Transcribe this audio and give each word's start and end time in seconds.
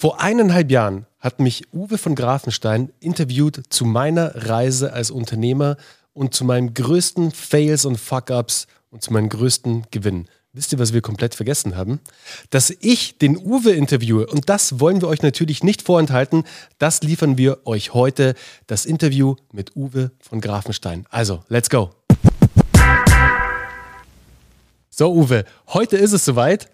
Vor 0.00 0.18
eineinhalb 0.18 0.70
Jahren 0.70 1.04
hat 1.18 1.40
mich 1.40 1.74
Uwe 1.74 1.98
von 1.98 2.14
Grafenstein 2.14 2.90
interviewt 3.00 3.60
zu 3.68 3.84
meiner 3.84 4.48
Reise 4.48 4.94
als 4.94 5.10
Unternehmer 5.10 5.76
und 6.14 6.32
zu 6.32 6.46
meinen 6.46 6.72
größten 6.72 7.32
Fails 7.32 7.84
und 7.84 7.98
Fuck-Ups 7.98 8.66
und 8.88 9.02
zu 9.02 9.12
meinen 9.12 9.28
größten 9.28 9.88
Gewinnen. 9.90 10.26
Wisst 10.54 10.72
ihr, 10.72 10.78
was 10.78 10.94
wir 10.94 11.02
komplett 11.02 11.34
vergessen 11.34 11.76
haben? 11.76 12.00
Dass 12.48 12.70
ich 12.80 13.18
den 13.18 13.36
Uwe 13.36 13.72
interviewe 13.72 14.26
und 14.28 14.48
das 14.48 14.80
wollen 14.80 15.02
wir 15.02 15.08
euch 15.08 15.20
natürlich 15.20 15.62
nicht 15.62 15.82
vorenthalten. 15.82 16.44
Das 16.78 17.02
liefern 17.02 17.36
wir 17.36 17.66
euch 17.66 17.92
heute, 17.92 18.32
das 18.68 18.86
Interview 18.86 19.36
mit 19.52 19.76
Uwe 19.76 20.12
von 20.18 20.40
Grafenstein. 20.40 21.04
Also, 21.10 21.44
let's 21.48 21.68
go. 21.68 21.90
So, 24.88 25.12
Uwe, 25.12 25.44
heute 25.68 25.98
ist 25.98 26.14
es 26.14 26.24
soweit. 26.24 26.70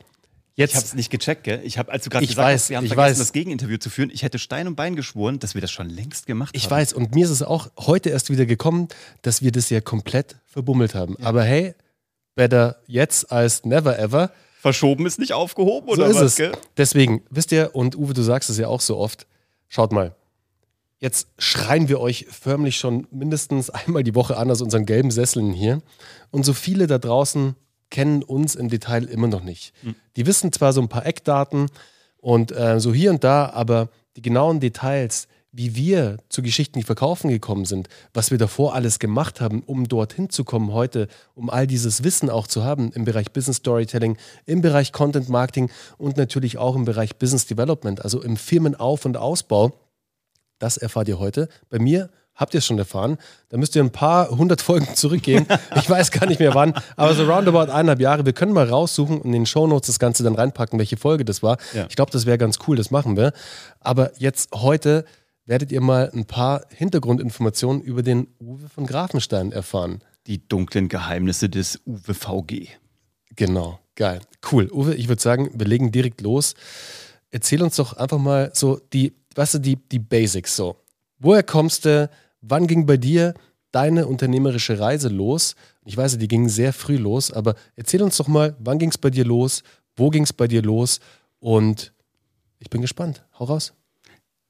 Jetzt, 0.58 0.70
ich 0.70 0.76
habe 0.76 0.86
es 0.86 0.94
nicht 0.94 1.10
gecheckt, 1.10 1.44
gell? 1.44 1.60
Ich 1.64 1.76
habe, 1.76 1.92
als 1.92 2.04
du 2.04 2.10
gerade 2.10 2.26
gesagt 2.26 2.46
weiß, 2.46 2.62
hast, 2.62 2.70
wir 2.70 2.78
haben 2.78 2.84
ich 2.86 2.94
vergessen, 2.94 3.10
weiß. 3.12 3.18
das 3.18 3.32
Gegeninterview 3.34 3.76
zu 3.76 3.90
führen, 3.90 4.10
ich 4.10 4.22
hätte 4.22 4.38
Stein 4.38 4.66
und 4.66 4.74
Bein 4.74 4.96
geschworen, 4.96 5.38
dass 5.38 5.54
wir 5.54 5.60
das 5.60 5.70
schon 5.70 5.90
längst 5.90 6.26
gemacht 6.26 6.56
ich 6.56 6.64
haben. 6.64 6.68
Ich 6.68 6.70
weiß, 6.70 6.92
und 6.94 7.14
mir 7.14 7.26
ist 7.26 7.30
es 7.30 7.42
auch 7.42 7.70
heute 7.76 8.08
erst 8.08 8.30
wieder 8.30 8.46
gekommen, 8.46 8.88
dass 9.20 9.42
wir 9.42 9.52
das 9.52 9.68
ja 9.68 9.82
komplett 9.82 10.36
verbummelt 10.46 10.94
haben. 10.94 11.14
Ja. 11.18 11.26
Aber 11.26 11.44
hey, 11.44 11.74
better 12.34 12.80
jetzt 12.86 13.30
als 13.30 13.66
never 13.66 13.98
ever. 13.98 14.32
Verschoben 14.60 15.04
ist 15.04 15.18
nicht 15.18 15.34
aufgehoben, 15.34 15.90
oder 15.90 16.06
so 16.06 16.10
ist 16.10 16.16
was, 16.16 16.24
es. 16.24 16.36
Gell? 16.36 16.52
Deswegen, 16.78 17.22
wisst 17.28 17.52
ihr, 17.52 17.74
und 17.74 17.94
Uwe, 17.94 18.14
du 18.14 18.22
sagst 18.22 18.48
es 18.48 18.56
ja 18.56 18.68
auch 18.68 18.80
so 18.80 18.96
oft, 18.96 19.26
schaut 19.68 19.92
mal, 19.92 20.16
jetzt 21.00 21.28
schreien 21.36 21.90
wir 21.90 22.00
euch 22.00 22.26
förmlich 22.30 22.78
schon 22.78 23.06
mindestens 23.10 23.68
einmal 23.68 24.04
die 24.04 24.14
Woche 24.14 24.38
an 24.38 24.50
aus 24.50 24.62
unseren 24.62 24.86
gelben 24.86 25.10
Sesseln 25.10 25.52
hier. 25.52 25.82
Und 26.30 26.46
so 26.46 26.54
viele 26.54 26.86
da 26.86 26.96
draußen 26.96 27.56
kennen 27.90 28.22
uns 28.22 28.54
im 28.54 28.68
Detail 28.68 29.04
immer 29.04 29.28
noch 29.28 29.42
nicht. 29.42 29.72
Mhm. 29.82 29.94
Die 30.16 30.26
wissen 30.26 30.52
zwar 30.52 30.72
so 30.72 30.80
ein 30.80 30.88
paar 30.88 31.06
Eckdaten 31.06 31.66
und 32.18 32.52
äh, 32.52 32.80
so 32.80 32.92
hier 32.92 33.10
und 33.10 33.24
da, 33.24 33.50
aber 33.50 33.88
die 34.16 34.22
genauen 34.22 34.60
Details, 34.60 35.28
wie 35.52 35.74
wir 35.74 36.18
zu 36.28 36.42
Geschichten, 36.42 36.78
die 36.78 36.84
verkaufen 36.84 37.30
gekommen 37.30 37.64
sind, 37.64 37.88
was 38.12 38.30
wir 38.30 38.36
davor 38.36 38.74
alles 38.74 38.98
gemacht 38.98 39.40
haben, 39.40 39.62
um 39.62 39.88
dorthin 39.88 40.28
zu 40.28 40.44
kommen 40.44 40.72
heute, 40.72 41.08
um 41.34 41.48
all 41.48 41.66
dieses 41.66 42.04
Wissen 42.04 42.28
auch 42.28 42.46
zu 42.46 42.62
haben 42.62 42.92
im 42.92 43.04
Bereich 43.04 43.32
Business 43.32 43.58
Storytelling, 43.58 44.18
im 44.44 44.60
Bereich 44.60 44.92
Content 44.92 45.30
Marketing 45.30 45.70
und 45.96 46.18
natürlich 46.18 46.58
auch 46.58 46.76
im 46.76 46.84
Bereich 46.84 47.16
Business 47.16 47.46
Development, 47.46 48.02
also 48.02 48.22
im 48.22 48.36
Firmenauf- 48.36 49.06
und 49.06 49.16
Ausbau. 49.16 49.72
Das 50.58 50.76
erfahrt 50.76 51.08
ihr 51.08 51.18
heute 51.18 51.48
bei 51.70 51.78
mir 51.78 52.10
habt 52.36 52.54
ihr 52.54 52.58
es 52.58 52.66
schon 52.66 52.78
erfahren. 52.78 53.18
Da 53.48 53.56
müsst 53.56 53.74
ihr 53.74 53.82
ein 53.82 53.90
paar 53.90 54.30
hundert 54.30 54.62
Folgen 54.62 54.94
zurückgehen. 54.94 55.46
Ich 55.76 55.90
weiß 55.90 56.10
gar 56.10 56.26
nicht 56.26 56.40
mehr 56.40 56.54
wann, 56.54 56.74
aber 56.96 57.14
so 57.14 57.24
roundabout 57.24 57.70
eineinhalb 57.72 58.00
Jahre. 58.00 58.24
Wir 58.24 58.32
können 58.32 58.52
mal 58.52 58.68
raussuchen 58.68 59.18
und 59.18 59.26
in 59.26 59.32
den 59.32 59.46
Shownotes 59.46 59.88
das 59.88 59.98
Ganze 59.98 60.22
dann 60.22 60.34
reinpacken, 60.34 60.78
welche 60.78 60.96
Folge 60.96 61.24
das 61.24 61.42
war. 61.42 61.58
Ja. 61.74 61.86
Ich 61.88 61.96
glaube, 61.96 62.10
das 62.10 62.26
wäre 62.26 62.38
ganz 62.38 62.58
cool, 62.66 62.76
das 62.76 62.90
machen 62.90 63.16
wir. 63.16 63.32
Aber 63.80 64.12
jetzt 64.18 64.50
heute 64.54 65.04
werdet 65.44 65.72
ihr 65.72 65.80
mal 65.80 66.10
ein 66.12 66.24
paar 66.26 66.66
Hintergrundinformationen 66.70 67.82
über 67.82 68.02
den 68.02 68.28
Uwe 68.40 68.68
von 68.68 68.86
Grafenstein 68.86 69.52
erfahren. 69.52 70.02
Die 70.26 70.46
dunklen 70.46 70.88
Geheimnisse 70.88 71.48
des 71.48 71.80
Uwe 71.86 72.14
VG. 72.14 72.68
Genau, 73.36 73.78
geil. 73.94 74.20
Cool. 74.50 74.70
Uwe, 74.72 74.94
ich 74.94 75.08
würde 75.08 75.22
sagen, 75.22 75.50
wir 75.54 75.66
legen 75.66 75.92
direkt 75.92 76.20
los. 76.20 76.54
Erzähl 77.30 77.62
uns 77.62 77.76
doch 77.76 77.92
einfach 77.94 78.18
mal 78.18 78.50
so 78.54 78.80
die, 78.92 79.14
weißt 79.34 79.54
du, 79.54 79.58
die, 79.58 79.76
die 79.76 79.98
Basics 79.98 80.56
so. 80.56 80.76
Woher 81.18 81.42
kommst 81.42 81.84
du? 81.84 82.10
Wann 82.40 82.66
ging 82.66 82.86
bei 82.86 82.96
dir 82.96 83.34
deine 83.72 84.06
unternehmerische 84.06 84.78
Reise 84.78 85.08
los? 85.08 85.54
Ich 85.84 85.96
weiß, 85.96 86.18
die 86.18 86.28
ging 86.28 86.48
sehr 86.48 86.72
früh 86.72 86.96
los, 86.96 87.32
aber 87.32 87.54
erzähl 87.74 88.02
uns 88.02 88.16
doch 88.16 88.28
mal, 88.28 88.56
wann 88.58 88.78
ging 88.78 88.90
es 88.90 88.98
bei 88.98 89.10
dir 89.10 89.24
los? 89.24 89.62
Wo 89.96 90.10
ging 90.10 90.22
es 90.22 90.32
bei 90.32 90.48
dir 90.48 90.62
los? 90.62 91.00
Und 91.38 91.92
ich 92.58 92.70
bin 92.70 92.80
gespannt. 92.80 93.24
Hau 93.38 93.44
raus. 93.44 93.74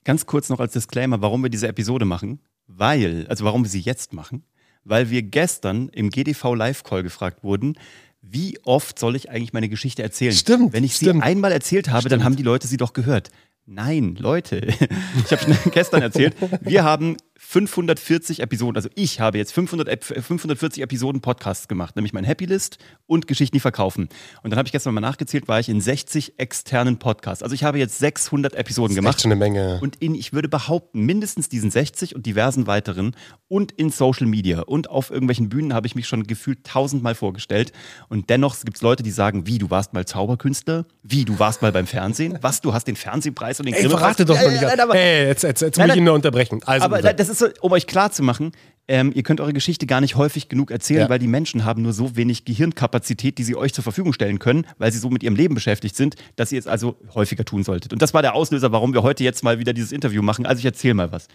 Ganz 0.05 0.27
kurz 0.27 0.48
noch 0.48 0.61
als 0.61 0.73
Disclaimer, 0.73 1.20
warum 1.20 1.43
wir 1.43 1.51
diese 1.51 1.69
Episode 1.69 2.05
machen. 2.05 2.41
Weil, 2.69 3.27
also 3.28 3.45
warum 3.45 3.65
wir 3.65 3.70
sie 3.70 3.81
jetzt 3.81 4.12
machen, 4.12 4.45
weil 4.84 5.11
wir 5.11 5.23
gestern 5.23 5.89
im 5.89 6.11
GDV 6.11 6.55
Live 6.55 6.83
Call 6.83 7.03
gefragt 7.03 7.44
wurden, 7.44 7.77
wie 8.22 8.59
oft 8.65 8.99
soll 8.99 9.15
ich 9.15 9.31
eigentlich 9.31 9.53
meine 9.53 9.69
Geschichte 9.69 10.03
erzählen? 10.03 10.33
Stimmt. 10.33 10.72
Wenn 10.72 10.84
ich 10.84 10.97
stimmt. 10.97 11.22
sie 11.22 11.22
einmal 11.22 11.53
erzählt 11.53 11.89
habe, 11.89 12.03
stimmt. 12.03 12.12
dann 12.12 12.25
haben 12.25 12.37
die 12.37 12.43
Leute 12.43 12.66
sie 12.66 12.77
doch 12.77 12.93
gehört. 12.93 13.31
Nein, 13.66 14.16
Leute, 14.19 14.59
ich 15.25 15.33
habe 15.33 15.56
gestern 15.71 16.03
erzählt, 16.03 16.37
wir 16.60 16.84
haben 16.84 17.16
540 17.38 18.41
Episoden, 18.41 18.76
also 18.76 18.88
ich 18.94 19.20
habe 19.20 19.38
jetzt 19.38 19.52
500, 19.52 20.04
540 20.04 20.82
Episoden 20.82 21.20
Podcasts 21.20 21.69
gemacht, 21.69 21.97
nämlich 21.97 22.12
mein 22.12 22.24
Happy 22.24 22.47
List 22.47 22.78
und 23.06 23.26
Geschichten, 23.26 23.56
die 23.56 23.60
verkaufen. 23.60 24.08
Und 24.42 24.50
dann 24.50 24.58
habe 24.58 24.66
ich 24.66 24.72
gestern 24.72 24.94
mal 24.94 25.00
nachgezählt, 25.00 25.47
war 25.47 25.60
ich 25.60 25.69
in 25.69 25.80
60 25.80 26.38
externen 26.38 26.98
Podcasts. 26.98 27.42
Also 27.42 27.54
ich 27.54 27.64
habe 27.64 27.78
jetzt 27.78 27.98
600 27.98 28.54
Episoden 28.54 28.88
das 28.88 28.92
ist 28.92 28.97
gemacht. 28.97 29.14
Echt 29.16 29.22
schon 29.22 29.32
eine 29.32 29.38
Menge. 29.38 29.78
Und 29.82 29.97
in, 29.97 30.14
ich 30.14 30.32
würde 30.32 30.48
behaupten, 30.48 31.02
mindestens 31.02 31.48
diesen 31.48 31.70
60 31.70 32.14
und 32.16 32.26
diversen 32.26 32.66
weiteren 32.66 33.14
und 33.48 33.72
in 33.72 33.91
Social 33.91 34.26
Media 34.26 34.62
und 34.62 34.91
auf 34.91 35.10
irgendwelchen 35.10 35.48
Bühnen 35.48 35.74
habe 35.74 35.86
ich 35.86 35.94
mich 35.94 36.08
schon 36.08 36.26
gefühlt 36.26 36.64
tausendmal 36.64 37.14
vorgestellt. 37.14 37.72
Und 38.08 38.30
dennoch 38.30 38.58
gibt 38.60 38.76
es 38.76 38.82
Leute, 38.82 39.03
die 39.03 39.10
sagen, 39.10 39.47
wie, 39.47 39.58
du 39.58 39.70
warst 39.70 39.92
mal 39.92 40.06
Zauberkünstler? 40.06 40.86
Wie, 41.03 41.24
du 41.24 41.38
warst 41.38 41.62
mal 41.62 41.72
beim 41.72 41.86
Fernsehen? 41.86 42.38
Was, 42.41 42.60
du 42.60 42.72
hast 42.72 42.86
den 42.86 42.97
Fernsehpreis 42.97 43.60
und 43.60 43.66
den 43.66 43.74
Ey, 43.74 43.88
verrate 43.88 44.24
doch 44.24 44.41
noch 44.41 44.50
nicht. 44.50 44.62
Hey, 44.62 45.26
jetzt, 45.26 45.42
jetzt, 45.42 45.60
jetzt 45.60 45.76
nein, 45.76 45.88
muss 45.88 45.94
ich 45.94 45.98
ihn 46.00 46.04
nur 46.04 46.14
unterbrechen. 46.14 46.60
Also, 46.64 46.84
aber 46.84 47.03
Das 47.26 47.32
ist 47.32 47.38
so, 47.41 47.48
um 47.60 47.72
euch 47.72 47.88
klar 47.88 48.12
zu 48.12 48.22
machen, 48.22 48.53
ähm, 48.88 49.10
ihr 49.12 49.25
könnt 49.25 49.41
eure 49.41 49.53
Geschichte 49.53 49.84
gar 49.87 50.00
nicht 50.00 50.14
häufig 50.14 50.48
genug 50.48 50.70
erzählen, 50.70 51.00
ja. 51.00 51.09
weil 51.09 51.19
die 51.19 51.26
Menschen 51.26 51.64
haben 51.64 51.82
nur 51.82 51.92
so 51.92 52.14
wenig 52.14 52.44
Gehirnkapazität, 52.44 53.37
die 53.38 53.42
sie 53.42 53.56
euch 53.56 53.75
zur 53.75 53.82
Verfügung 53.82 54.12
stellen 54.12 54.38
können, 54.38 54.64
weil 54.78 54.92
sie 54.92 54.98
so 54.98 55.10
mit 55.10 55.25
ihrem 55.25 55.34
Leben 55.34 55.56
beschäftigt 55.56 55.97
sind, 55.97 56.15
dass 56.36 56.53
ihr 56.53 56.60
es 56.60 56.69
also 56.69 56.97
häufiger 57.15 57.44
tun 57.44 57.65
solltet. 57.65 57.92
Und 57.92 58.00
das 58.00 58.15
war 58.15 58.22
der 58.22 58.34
Auslöser, 58.34 58.70
warum 58.70 58.94
wir 58.94 59.03
heute 59.03 59.25
jetzt 59.25 59.42
mal 59.42 59.59
wieder 59.59 59.72
dieses 59.72 59.91
Interview 59.91 60.22
machen. 60.22 60.47
Also 60.47 60.60
ich 60.60 60.65
erzähle 60.66 60.94
mal 60.94 61.10
was. 61.10 61.26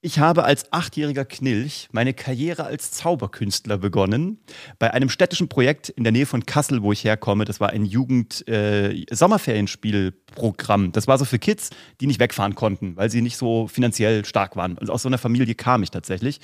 Ich 0.00 0.20
habe 0.20 0.44
als 0.44 0.72
achtjähriger 0.72 1.24
Knilch 1.24 1.88
meine 1.90 2.14
Karriere 2.14 2.62
als 2.62 2.92
Zauberkünstler 2.92 3.78
begonnen 3.78 4.38
bei 4.78 4.94
einem 4.94 5.08
städtischen 5.08 5.48
Projekt 5.48 5.88
in 5.88 6.04
der 6.04 6.12
Nähe 6.12 6.24
von 6.24 6.46
Kassel, 6.46 6.84
wo 6.84 6.92
ich 6.92 7.02
herkomme. 7.02 7.44
Das 7.44 7.58
war 7.58 7.70
ein 7.70 7.84
Jugend-Sommerferienspielprogramm. 7.84 10.84
Äh, 10.84 10.90
das 10.90 11.08
war 11.08 11.18
so 11.18 11.24
für 11.24 11.40
Kids, 11.40 11.70
die 12.00 12.06
nicht 12.06 12.20
wegfahren 12.20 12.54
konnten, 12.54 12.96
weil 12.96 13.10
sie 13.10 13.22
nicht 13.22 13.36
so 13.36 13.66
finanziell 13.66 14.24
stark 14.24 14.54
waren. 14.54 14.78
Und 14.78 14.88
aus 14.88 15.02
so 15.02 15.08
einer 15.08 15.18
Familie 15.18 15.56
kam 15.56 15.82
ich 15.82 15.90
tatsächlich. 15.90 16.38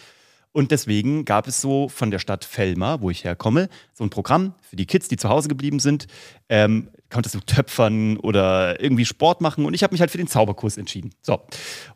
Und 0.55 0.71
deswegen 0.71 1.25
gab 1.25 1.49
es 1.49 1.61
so 1.61 1.89
von 1.89 2.13
der 2.13 2.21
Stadt 2.21 2.45
Fellmar, 2.45 3.03
wo 3.03 3.11
ich 3.11 3.25
herkomme, 3.25 3.69
so 3.93 4.05
ein 4.05 4.11
Programm 4.11 4.55
für 4.63 4.77
die 4.77 4.87
Kids, 4.87 5.09
die 5.09 5.17
zu 5.17 5.29
Hause 5.29 5.49
geblieben 5.49 5.81
sind. 5.81 6.07
Ähm, 6.49 6.91
konntest 7.11 7.35
du 7.35 7.41
töpfern 7.41 8.19
oder 8.19 8.81
irgendwie 8.81 9.05
Sport 9.05 9.41
machen. 9.41 9.67
Und 9.67 9.75
ich 9.75 9.83
habe 9.83 9.93
mich 9.93 10.01
halt 10.01 10.13
für 10.13 10.19
den 10.19 10.29
Zauberkurs 10.29 10.77
entschieden. 10.77 11.11
So. 11.23 11.43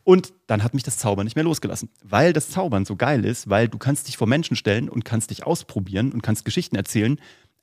Und 0.03 0.33
dann 0.47 0.61
hat 0.61 0.73
mich 0.73 0.83
das 0.83 0.97
Zaubern 0.97 1.23
nicht 1.23 1.37
mehr 1.37 1.45
losgelassen. 1.45 1.89
Weil 2.03 2.33
das 2.33 2.49
Zaubern 2.49 2.83
so 2.83 2.97
geil 2.97 3.23
ist, 3.23 3.49
weil 3.49 3.69
du 3.69 3.77
kannst 3.77 4.09
dich 4.09 4.17
vor 4.17 4.27
Menschen 4.27 4.57
stellen 4.57 4.89
und 4.89 5.05
kannst 5.05 5.29
dich 5.29 5.45
ausprobieren 5.45 6.11
und 6.11 6.21
kannst 6.21 6.43
Geschichten 6.43 6.75
erzählen. 6.75 7.17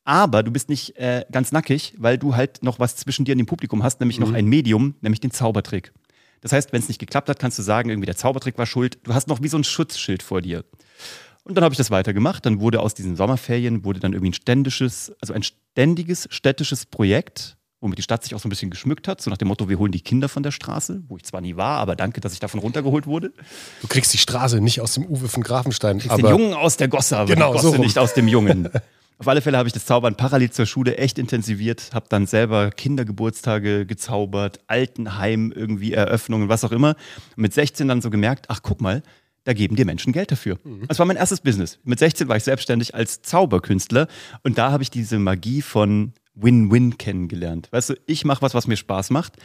Aber 0.05 0.43
du 0.43 0.51
bist 0.51 0.71
nicht 0.71 0.97
äh, 0.97 1.27
ganz 1.31 1.53
nackig, 1.53 1.93
weil 1.99 2.17
du 2.17 2.37
halt 2.37 2.63
noch 2.63 2.79
was 2.79 2.97
zwischen 2.97 3.27
dir 3.27 3.33
und 3.33 3.39
dem 3.39 3.47
Publikum 3.47 3.83
hast, 3.83 4.01
nämlich 4.01 4.19
mhm. 4.19 4.27
noch 4.27 4.33
ein 4.33 4.47
Medium, 4.47 4.95
nämlich 5.03 5.21
den 5.21 5.31
Zaubertrick. 5.31 5.93
Das 6.47 6.53
heißt, 6.53 6.73
wenn 6.73 6.81
es 6.81 6.87
nicht 6.87 7.01
geklappt 7.01 7.29
hat, 7.29 7.41
kannst 7.41 7.59
du 7.59 7.63
sagen, 7.65 7.91
irgendwie 7.91 8.07
der 8.07 8.17
Zaubertrick 8.17 8.57
war 8.57 8.67
schuld. 8.67 9.01
Du 9.03 9.13
hast 9.13 9.27
noch 9.27 9.43
wie 9.43 9.49
so 9.49 9.57
ein 9.57 9.65
Schutzschild 9.65 10.23
vor 10.23 10.43
dir. 10.43 10.65
Und 11.43 11.57
dann 11.57 11.65
habe 11.65 11.73
ich 11.73 11.77
das 11.77 11.91
weitergemacht. 11.91 12.47
Dann 12.47 12.61
wurde 12.61 12.79
aus 12.79 12.95
diesen 12.95 13.17
Sommerferien 13.17 13.85
wurde 13.85 13.99
dann 13.99 14.13
irgendwie 14.13 14.31
ein 14.31 14.33
ständisches, 14.33 15.13
also 15.21 15.35
ein 15.35 15.43
ständiges 15.43 16.29
städtisches 16.31 16.87
Projekt, 16.87 17.57
womit 17.81 17.99
die 17.99 18.03
Stadt 18.03 18.23
sich 18.23 18.33
auch 18.37 18.39
so 18.39 18.47
ein 18.47 18.51
bisschen 18.51 18.71
geschmückt 18.71 19.09
hat, 19.09 19.21
so 19.21 19.29
nach 19.29 19.39
dem 19.39 19.49
Motto, 19.49 19.69
wir 19.69 19.81
holen 19.81 19.91
die 19.91 20.03
Kinder 20.03 20.29
von 20.29 20.45
der 20.45 20.53
Straße, 20.53 21.03
wo 21.09 21.17
ich 21.17 21.25
zwar 21.25 21.41
nie 21.41 21.57
war, 21.57 21.81
aber 21.81 21.97
danke, 21.97 22.21
dass 22.21 22.33
ich 22.33 22.39
davon 22.39 22.61
runtergeholt 22.61 23.09
wurde. 23.09 23.33
Du 23.81 23.89
kriegst 23.89 24.13
die 24.13 24.19
Straße 24.19 24.61
nicht 24.61 24.81
aus 24.81 24.95
dem 24.95 25.05
Uwe 25.05 25.27
von 25.27 25.43
Grafenstein. 25.43 26.01
Aber 26.07 26.23
den 26.23 26.31
Jungen 26.31 26.55
aus 26.55 26.77
der 26.77 26.87
Gosse, 26.87 27.17
aber 27.19 27.35
genau, 27.35 27.55
die 27.55 27.61
Gosse 27.61 27.77
so 27.77 27.83
nicht 27.83 27.99
aus 27.99 28.15
dem 28.15 28.29
Jungen. 28.29 28.69
Auf 29.19 29.29
alle 29.29 29.41
Fälle 29.41 29.57
habe 29.57 29.67
ich 29.67 29.73
das 29.73 29.87
Zaubern 29.87 30.15
parallel 30.15 30.51
zur 30.51 30.67
Schule 30.67 30.99
echt 30.99 31.19
intensiviert, 31.19 31.91
habe 31.95 32.07
dann 32.11 32.27
selber 32.27 32.71
Kindergeburtstage 32.71 33.87
gezaubert, 33.87 34.61
Altenheim 34.67 35.53
irgendwie 35.55 35.95
Eröffnungen, 35.95 36.51
was 36.51 36.65
auch 36.65 36.73
immer. 36.73 36.97
Und 37.37 37.43
mit 37.43 37.55
16 37.55 37.89
dann 37.89 38.03
so 38.03 38.11
gemerkt, 38.11 38.47
ach 38.49 38.61
guck 38.63 38.83
mal, 38.83 39.03
da 39.45 39.55
geben 39.55 39.75
dir 39.77 39.87
Menschen 39.87 40.13
Geld 40.13 40.33
dafür. 40.33 40.59
Mhm. 40.65 40.87
Das 40.89 40.99
war 40.99 41.07
mein 41.07 41.17
erstes 41.17 41.41
Business. 41.41 41.79
Mit 41.85 41.99
16 41.99 42.29
war 42.29 42.37
ich 42.37 42.45
selbstständig 42.45 42.95
als 42.95 43.23
Zauberkünstler 43.23 44.07
und 44.43 44.59
da 44.59 44.71
habe 44.71 44.83
ich 44.83 44.91
diese 44.91 45.19
Magie 45.19 45.63
von 45.63 46.13
Win-Win 46.35 46.99
kennengelernt. 46.99 47.69
Weißt 47.71 47.91
du, 47.91 47.95
ich 48.07 48.25
mache 48.27 48.43
was, 48.43 48.55
was 48.55 48.67
mir 48.67 48.77
Spaß 48.77 49.11
macht. 49.11 49.37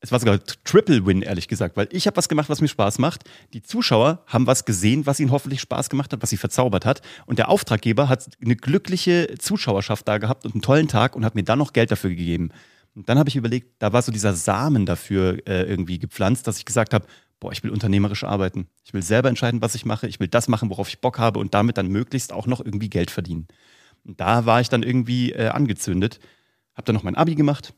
Es 0.00 0.12
war 0.12 0.20
sogar 0.20 0.38
Triple 0.64 1.04
Win, 1.06 1.22
ehrlich 1.22 1.48
gesagt, 1.48 1.76
weil 1.76 1.88
ich 1.90 2.06
habe 2.06 2.16
was 2.16 2.28
gemacht, 2.28 2.48
was 2.48 2.60
mir 2.60 2.68
Spaß 2.68 2.98
macht. 2.98 3.24
Die 3.52 3.62
Zuschauer 3.62 4.22
haben 4.26 4.46
was 4.46 4.64
gesehen, 4.64 5.06
was 5.06 5.18
ihnen 5.18 5.32
hoffentlich 5.32 5.60
Spaß 5.60 5.90
gemacht 5.90 6.12
hat, 6.12 6.22
was 6.22 6.30
sie 6.30 6.36
verzaubert 6.36 6.86
hat. 6.86 7.02
Und 7.26 7.40
der 7.40 7.48
Auftraggeber 7.48 8.08
hat 8.08 8.28
eine 8.42 8.54
glückliche 8.54 9.34
Zuschauerschaft 9.38 10.06
da 10.06 10.18
gehabt 10.18 10.44
und 10.44 10.54
einen 10.54 10.62
tollen 10.62 10.86
Tag 10.86 11.16
und 11.16 11.24
hat 11.24 11.34
mir 11.34 11.42
dann 11.42 11.58
noch 11.58 11.72
Geld 11.72 11.90
dafür 11.90 12.10
gegeben. 12.10 12.50
Und 12.94 13.08
dann 13.08 13.18
habe 13.18 13.28
ich 13.28 13.36
überlegt, 13.36 13.82
da 13.82 13.92
war 13.92 14.02
so 14.02 14.12
dieser 14.12 14.34
Samen 14.34 14.86
dafür 14.86 15.38
äh, 15.48 15.62
irgendwie 15.62 15.98
gepflanzt, 15.98 16.46
dass 16.46 16.58
ich 16.58 16.64
gesagt 16.64 16.94
habe, 16.94 17.06
boah, 17.40 17.50
ich 17.52 17.62
will 17.64 17.70
unternehmerisch 17.70 18.24
arbeiten. 18.24 18.68
Ich 18.84 18.92
will 18.94 19.02
selber 19.02 19.28
entscheiden, 19.28 19.62
was 19.62 19.74
ich 19.74 19.84
mache. 19.84 20.06
Ich 20.06 20.20
will 20.20 20.28
das 20.28 20.48
machen, 20.48 20.70
worauf 20.70 20.88
ich 20.88 21.00
Bock 21.00 21.18
habe 21.18 21.40
und 21.40 21.54
damit 21.54 21.76
dann 21.76 21.88
möglichst 21.88 22.32
auch 22.32 22.46
noch 22.46 22.64
irgendwie 22.64 22.90
Geld 22.90 23.10
verdienen. 23.10 23.48
Und 24.04 24.20
da 24.20 24.46
war 24.46 24.60
ich 24.60 24.68
dann 24.68 24.82
irgendwie 24.82 25.32
äh, 25.32 25.48
angezündet, 25.48 26.20
habe 26.74 26.84
dann 26.84 26.94
noch 26.94 27.02
mein 27.02 27.16
Abi 27.16 27.34
gemacht, 27.34 27.74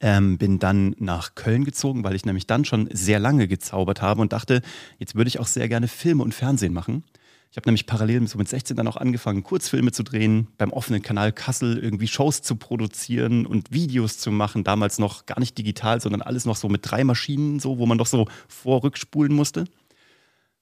Ähm, 0.00 0.36
bin 0.36 0.58
dann 0.58 0.94
nach 0.98 1.34
Köln 1.34 1.64
gezogen, 1.64 2.04
weil 2.04 2.14
ich 2.14 2.26
nämlich 2.26 2.46
dann 2.46 2.66
schon 2.66 2.88
sehr 2.92 3.18
lange 3.18 3.48
gezaubert 3.48 4.02
habe 4.02 4.20
und 4.20 4.32
dachte, 4.32 4.60
jetzt 4.98 5.14
würde 5.14 5.28
ich 5.28 5.40
auch 5.40 5.46
sehr 5.46 5.68
gerne 5.68 5.88
Filme 5.88 6.22
und 6.22 6.34
Fernsehen 6.34 6.74
machen. 6.74 7.02
Ich 7.50 7.56
habe 7.56 7.68
nämlich 7.68 7.86
parallel 7.86 8.28
so 8.28 8.36
mit 8.36 8.48
16 8.48 8.76
dann 8.76 8.86
auch 8.86 8.98
angefangen, 8.98 9.42
Kurzfilme 9.42 9.90
zu 9.90 10.02
drehen, 10.02 10.48
beim 10.58 10.72
offenen 10.72 11.00
Kanal 11.00 11.32
Kassel 11.32 11.78
irgendwie 11.78 12.06
Shows 12.06 12.42
zu 12.42 12.56
produzieren 12.56 13.46
und 13.46 13.72
Videos 13.72 14.18
zu 14.18 14.30
machen. 14.30 14.62
Damals 14.62 14.98
noch 14.98 15.24
gar 15.24 15.40
nicht 15.40 15.56
digital, 15.56 16.02
sondern 16.02 16.20
alles 16.20 16.44
noch 16.44 16.56
so 16.56 16.68
mit 16.68 16.82
drei 16.84 17.02
Maschinen, 17.02 17.58
so, 17.58 17.78
wo 17.78 17.86
man 17.86 17.96
doch 17.96 18.06
so 18.06 18.28
vor-rückspulen 18.48 19.32
musste. 19.32 19.60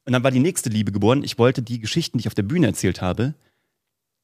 Und 0.04 0.12
dann 0.12 0.22
war 0.22 0.30
die 0.30 0.38
nächste 0.38 0.70
Liebe 0.70 0.92
geboren. 0.92 1.24
Ich 1.24 1.36
wollte 1.36 1.62
die 1.62 1.80
Geschichten, 1.80 2.18
die 2.18 2.22
ich 2.22 2.28
auf 2.28 2.34
der 2.34 2.44
Bühne 2.44 2.68
erzählt 2.68 3.00
habe, 3.00 3.34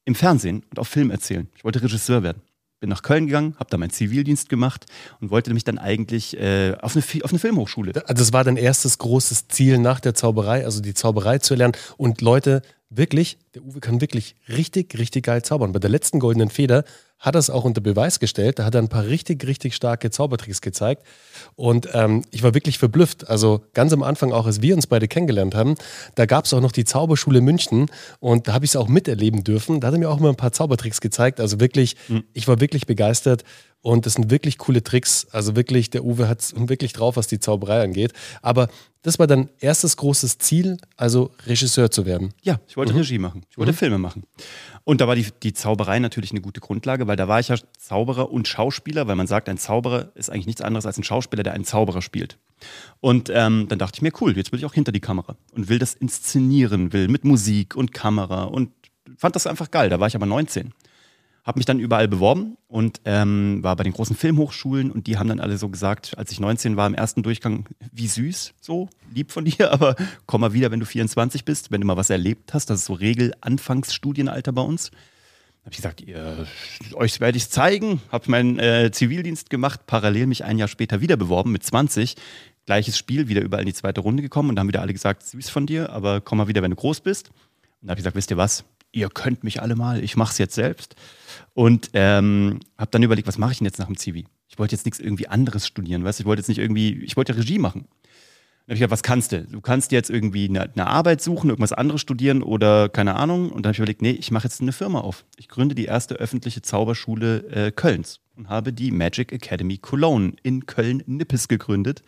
im 0.04 0.14
Fernsehen 0.14 0.62
und 0.70 0.78
auf 0.78 0.86
Film 0.86 1.10
erzählen. 1.10 1.48
Ich 1.56 1.64
wollte 1.64 1.82
Regisseur 1.82 2.22
werden 2.22 2.42
bin 2.80 2.90
nach 2.90 3.02
Köln 3.02 3.26
gegangen, 3.26 3.54
habe 3.58 3.70
da 3.70 3.76
meinen 3.76 3.90
Zivildienst 3.90 4.48
gemacht 4.48 4.86
und 5.20 5.30
wollte 5.30 5.52
mich 5.52 5.64
dann 5.64 5.78
eigentlich 5.78 6.38
äh, 6.38 6.74
auf, 6.80 6.96
eine, 6.96 7.04
auf 7.24 7.30
eine 7.30 7.38
Filmhochschule. 7.38 7.92
Also 7.94 8.14
das 8.14 8.32
war 8.32 8.42
dein 8.42 8.56
erstes 8.56 8.98
großes 8.98 9.48
Ziel 9.48 9.78
nach 9.78 10.00
der 10.00 10.14
Zauberei, 10.14 10.64
also 10.64 10.80
die 10.80 10.94
Zauberei 10.94 11.38
zu 11.38 11.54
lernen 11.54 11.76
und 11.96 12.20
Leute 12.22 12.62
wirklich, 12.90 13.38
der 13.54 13.62
Uwe 13.62 13.80
kann 13.80 14.00
wirklich 14.00 14.34
richtig, 14.48 14.98
richtig 14.98 15.24
geil 15.24 15.42
zaubern. 15.42 15.72
Bei 15.72 15.78
der 15.78 15.90
letzten 15.90 16.18
Goldenen 16.18 16.50
Feder 16.50 16.84
hat 17.20 17.36
er 17.36 17.38
es 17.38 17.50
auch 17.50 17.64
unter 17.64 17.80
Beweis 17.80 18.18
gestellt. 18.18 18.58
Da 18.58 18.64
hat 18.64 18.74
er 18.74 18.80
ein 18.80 18.88
paar 18.88 19.06
richtig, 19.06 19.46
richtig 19.46 19.74
starke 19.76 20.10
Zaubertricks 20.10 20.60
gezeigt. 20.60 21.06
Und 21.54 21.88
ähm, 21.92 22.24
ich 22.30 22.42
war 22.42 22.54
wirklich 22.54 22.78
verblüfft. 22.78 23.28
Also 23.28 23.62
ganz 23.74 23.92
am 23.92 24.02
Anfang, 24.02 24.32
auch 24.32 24.46
als 24.46 24.62
wir 24.62 24.74
uns 24.74 24.86
beide 24.86 25.06
kennengelernt 25.06 25.54
haben, 25.54 25.74
da 26.14 26.26
gab 26.26 26.46
es 26.46 26.54
auch 26.54 26.60
noch 26.60 26.72
die 26.72 26.84
Zauberschule 26.84 27.42
München 27.42 27.90
und 28.18 28.48
da 28.48 28.54
habe 28.54 28.64
ich 28.64 28.72
es 28.72 28.76
auch 28.76 28.88
miterleben 28.88 29.44
dürfen. 29.44 29.80
Da 29.80 29.88
hat 29.88 29.94
er 29.94 30.00
mir 30.00 30.10
auch 30.10 30.18
immer 30.18 30.30
ein 30.30 30.36
paar 30.36 30.52
Zaubertricks 30.52 31.00
gezeigt. 31.00 31.40
Also 31.40 31.60
wirklich, 31.60 31.96
mhm. 32.08 32.24
ich 32.32 32.48
war 32.48 32.60
wirklich 32.60 32.86
begeistert. 32.86 33.44
Und 33.82 34.04
das 34.04 34.14
sind 34.14 34.30
wirklich 34.30 34.58
coole 34.58 34.82
Tricks. 34.82 35.26
Also 35.32 35.56
wirklich, 35.56 35.88
der 35.88 36.04
Uwe 36.04 36.28
hat 36.28 36.40
es 36.40 36.54
wirklich 36.56 36.92
drauf, 36.92 37.16
was 37.16 37.28
die 37.28 37.40
Zauberei 37.40 37.82
angeht. 37.82 38.12
Aber 38.42 38.68
das 39.02 39.18
war 39.18 39.26
dein 39.26 39.48
erstes 39.58 39.96
großes 39.96 40.36
Ziel, 40.36 40.76
also 40.96 41.30
Regisseur 41.46 41.90
zu 41.90 42.04
werden. 42.04 42.34
Ja, 42.42 42.60
ich 42.68 42.76
wollte 42.76 42.92
mhm. 42.92 42.98
Regie 42.98 43.18
machen. 43.18 43.42
Ich 43.48 43.56
wollte 43.56 43.72
mhm. 43.72 43.76
Filme 43.76 43.98
machen. 43.98 44.24
Und 44.84 45.00
da 45.00 45.08
war 45.08 45.16
die, 45.16 45.26
die 45.42 45.54
Zauberei 45.54 45.98
natürlich 45.98 46.32
eine 46.32 46.42
gute 46.42 46.60
Grundlage, 46.60 47.06
weil 47.06 47.16
da 47.16 47.26
war 47.26 47.40
ich 47.40 47.48
ja 47.48 47.56
Zauberer 47.78 48.30
und 48.30 48.46
Schauspieler, 48.46 49.06
weil 49.06 49.16
man 49.16 49.26
sagt, 49.26 49.48
ein 49.48 49.56
Zauberer 49.56 50.12
ist 50.14 50.28
eigentlich 50.30 50.46
nichts 50.46 50.60
anderes 50.60 50.84
als 50.84 50.98
ein 50.98 51.04
Schauspieler, 51.04 51.42
der 51.42 51.54
einen 51.54 51.64
Zauberer 51.64 52.02
spielt. 52.02 52.36
Und 53.00 53.30
ähm, 53.32 53.66
dann 53.68 53.78
dachte 53.78 53.96
ich 53.96 54.02
mir, 54.02 54.12
cool, 54.20 54.36
jetzt 54.36 54.52
will 54.52 54.58
ich 54.58 54.66
auch 54.66 54.74
hinter 54.74 54.92
die 54.92 55.00
Kamera 55.00 55.36
und 55.54 55.70
will 55.70 55.78
das 55.78 55.94
inszenieren, 55.94 56.92
will 56.92 57.08
mit 57.08 57.24
Musik 57.24 57.76
und 57.76 57.94
Kamera 57.94 58.44
und 58.44 58.70
fand 59.16 59.34
das 59.34 59.46
einfach 59.46 59.70
geil. 59.70 59.88
Da 59.88 59.98
war 59.98 60.08
ich 60.08 60.14
aber 60.14 60.26
19 60.26 60.74
habe 61.50 61.58
mich 61.58 61.66
dann 61.66 61.80
überall 61.80 62.06
beworben 62.06 62.56
und 62.68 63.00
ähm, 63.04 63.58
war 63.64 63.74
bei 63.74 63.82
den 63.82 63.92
großen 63.92 64.14
Filmhochschulen 64.14 64.92
und 64.92 65.08
die 65.08 65.18
haben 65.18 65.28
dann 65.28 65.40
alle 65.40 65.58
so 65.58 65.68
gesagt, 65.68 66.16
als 66.16 66.30
ich 66.30 66.38
19 66.38 66.76
war 66.76 66.86
im 66.86 66.94
ersten 66.94 67.24
Durchgang, 67.24 67.66
wie 67.90 68.06
süß, 68.06 68.54
so 68.60 68.88
lieb 69.12 69.32
von 69.32 69.44
dir, 69.44 69.72
aber 69.72 69.96
komm 70.26 70.42
mal 70.42 70.52
wieder, 70.52 70.70
wenn 70.70 70.78
du 70.78 70.86
24 70.86 71.44
bist, 71.44 71.72
wenn 71.72 71.80
du 71.80 71.88
mal 71.88 71.96
was 71.96 72.08
erlebt 72.08 72.54
hast. 72.54 72.70
Das 72.70 72.78
ist 72.78 72.86
so 72.86 72.92
Regel-Anfangsstudienalter 72.92 74.52
bei 74.52 74.62
uns. 74.62 74.92
Habe 75.64 75.72
ich 75.72 75.78
gesagt, 75.78 76.02
ihr, 76.02 76.46
euch 76.94 77.18
werde 77.18 77.36
ich 77.36 77.42
es 77.42 77.50
zeigen. 77.50 78.00
Habe 78.12 78.30
meinen 78.30 78.60
äh, 78.60 78.92
Zivildienst 78.92 79.50
gemacht, 79.50 79.86
parallel 79.88 80.28
mich 80.28 80.44
ein 80.44 80.56
Jahr 80.56 80.68
später 80.68 81.00
wieder 81.00 81.16
beworben 81.16 81.50
mit 81.50 81.64
20. 81.64 82.14
Gleiches 82.64 82.96
Spiel, 82.96 83.26
wieder 83.26 83.42
überall 83.42 83.64
in 83.64 83.66
die 83.66 83.74
zweite 83.74 84.02
Runde 84.02 84.22
gekommen 84.22 84.50
und 84.50 84.54
dann 84.54 84.60
haben 84.60 84.68
wieder 84.68 84.82
alle 84.82 84.92
gesagt, 84.92 85.24
süß 85.24 85.50
von 85.50 85.66
dir, 85.66 85.90
aber 85.90 86.20
komm 86.20 86.38
mal 86.38 86.46
wieder, 86.46 86.62
wenn 86.62 86.70
du 86.70 86.76
groß 86.76 87.00
bist. 87.00 87.30
Und 87.80 87.88
da 87.88 87.90
habe 87.90 87.98
ich 87.98 88.04
gesagt, 88.04 88.14
wisst 88.14 88.30
ihr 88.30 88.36
was? 88.36 88.64
Ihr 88.92 89.08
könnt 89.08 89.44
mich 89.44 89.62
alle 89.62 89.76
mal, 89.76 90.02
ich 90.02 90.16
mache 90.16 90.32
es 90.32 90.38
jetzt 90.38 90.54
selbst. 90.54 90.96
Und 91.54 91.90
ähm, 91.94 92.60
habe 92.76 92.90
dann 92.90 93.02
überlegt, 93.02 93.28
was 93.28 93.38
mache 93.38 93.52
ich 93.52 93.58
denn 93.58 93.66
jetzt 93.66 93.78
nach 93.78 93.86
dem 93.86 93.96
Zivi? 93.96 94.26
Ich 94.48 94.58
wollte 94.58 94.74
jetzt 94.74 94.84
nichts 94.84 94.98
irgendwie 94.98 95.28
anderes 95.28 95.66
studieren, 95.66 96.04
weißt 96.04 96.20
Ich 96.20 96.26
wollte 96.26 96.40
jetzt 96.40 96.48
nicht 96.48 96.58
irgendwie, 96.58 97.02
ich 97.04 97.16
wollte 97.16 97.36
Regie 97.36 97.58
machen. 97.58 97.86
Dann 98.66 98.74
habe 98.74 98.74
ich 98.74 98.80
gesagt, 98.80 98.92
was 98.92 99.02
kannst 99.02 99.32
du? 99.32 99.44
Du 99.46 99.60
kannst 99.60 99.90
jetzt 99.90 100.10
irgendwie 100.10 100.48
eine, 100.48 100.62
eine, 100.62 100.86
Arbeit 100.86 101.20
suchen, 101.20 101.50
irgendwas 101.50 101.72
anderes 101.72 102.00
studieren 102.00 102.42
oder 102.42 102.88
keine 102.88 103.16
Ahnung. 103.16 103.50
Und 103.50 103.64
dann 103.64 103.70
habe 103.70 103.72
ich 103.72 103.78
überlegt, 103.78 104.02
nee, 104.02 104.10
ich 104.10 104.30
mache 104.30 104.44
jetzt 104.44 104.60
eine 104.60 104.72
Firma 104.72 105.00
auf. 105.00 105.24
Ich 105.36 105.48
gründe 105.48 105.74
die 105.74 105.86
erste 105.86 106.14
öffentliche 106.16 106.62
Zauberschule 106.62 107.46
äh, 107.48 107.72
Kölns 107.72 108.20
und 108.36 108.48
habe 108.48 108.72
die 108.72 108.90
Magic 108.90 109.32
Academy 109.32 109.78
Cologne 109.78 110.34
in 110.42 110.66
Köln-Nippes 110.66 111.48
gegründet. 111.48 112.02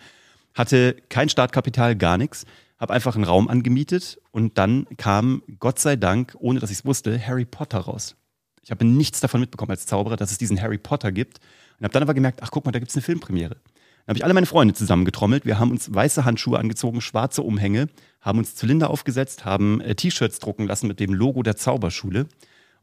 Hatte 0.54 0.96
kein 1.08 1.28
Startkapital, 1.28 1.96
gar 1.96 2.16
nichts. 2.16 2.44
Habe 2.82 2.94
einfach 2.94 3.14
einen 3.14 3.22
Raum 3.22 3.46
angemietet 3.46 4.18
und 4.32 4.58
dann 4.58 4.88
kam, 4.96 5.44
Gott 5.60 5.78
sei 5.78 5.94
Dank, 5.94 6.34
ohne 6.40 6.58
dass 6.58 6.72
ich 6.72 6.78
es 6.78 6.84
wusste, 6.84 7.24
Harry 7.24 7.44
Potter 7.44 7.78
raus. 7.78 8.16
Ich 8.64 8.72
habe 8.72 8.84
nichts 8.84 9.20
davon 9.20 9.38
mitbekommen 9.38 9.70
als 9.70 9.86
Zauberer, 9.86 10.16
dass 10.16 10.32
es 10.32 10.38
diesen 10.38 10.60
Harry 10.60 10.78
Potter 10.78 11.12
gibt. 11.12 11.38
Und 11.78 11.84
habe 11.84 11.92
dann 11.92 12.02
aber 12.02 12.12
gemerkt, 12.12 12.40
ach 12.42 12.50
guck 12.50 12.64
mal, 12.64 12.72
da 12.72 12.80
gibt 12.80 12.90
es 12.90 12.96
eine 12.96 13.02
Filmpremiere. 13.02 13.54
Dann 13.54 14.08
habe 14.08 14.18
ich 14.18 14.24
alle 14.24 14.34
meine 14.34 14.46
Freunde 14.46 14.74
zusammengetrommelt. 14.74 15.46
Wir 15.46 15.60
haben 15.60 15.70
uns 15.70 15.94
weiße 15.94 16.24
Handschuhe 16.24 16.58
angezogen, 16.58 17.00
schwarze 17.00 17.42
Umhänge, 17.42 17.86
haben 18.20 18.38
uns 18.40 18.56
Zylinder 18.56 18.90
aufgesetzt, 18.90 19.44
haben 19.44 19.80
äh, 19.80 19.94
T-Shirts 19.94 20.40
drucken 20.40 20.66
lassen 20.66 20.88
mit 20.88 20.98
dem 20.98 21.14
Logo 21.14 21.44
der 21.44 21.56
Zauberschule 21.56 22.26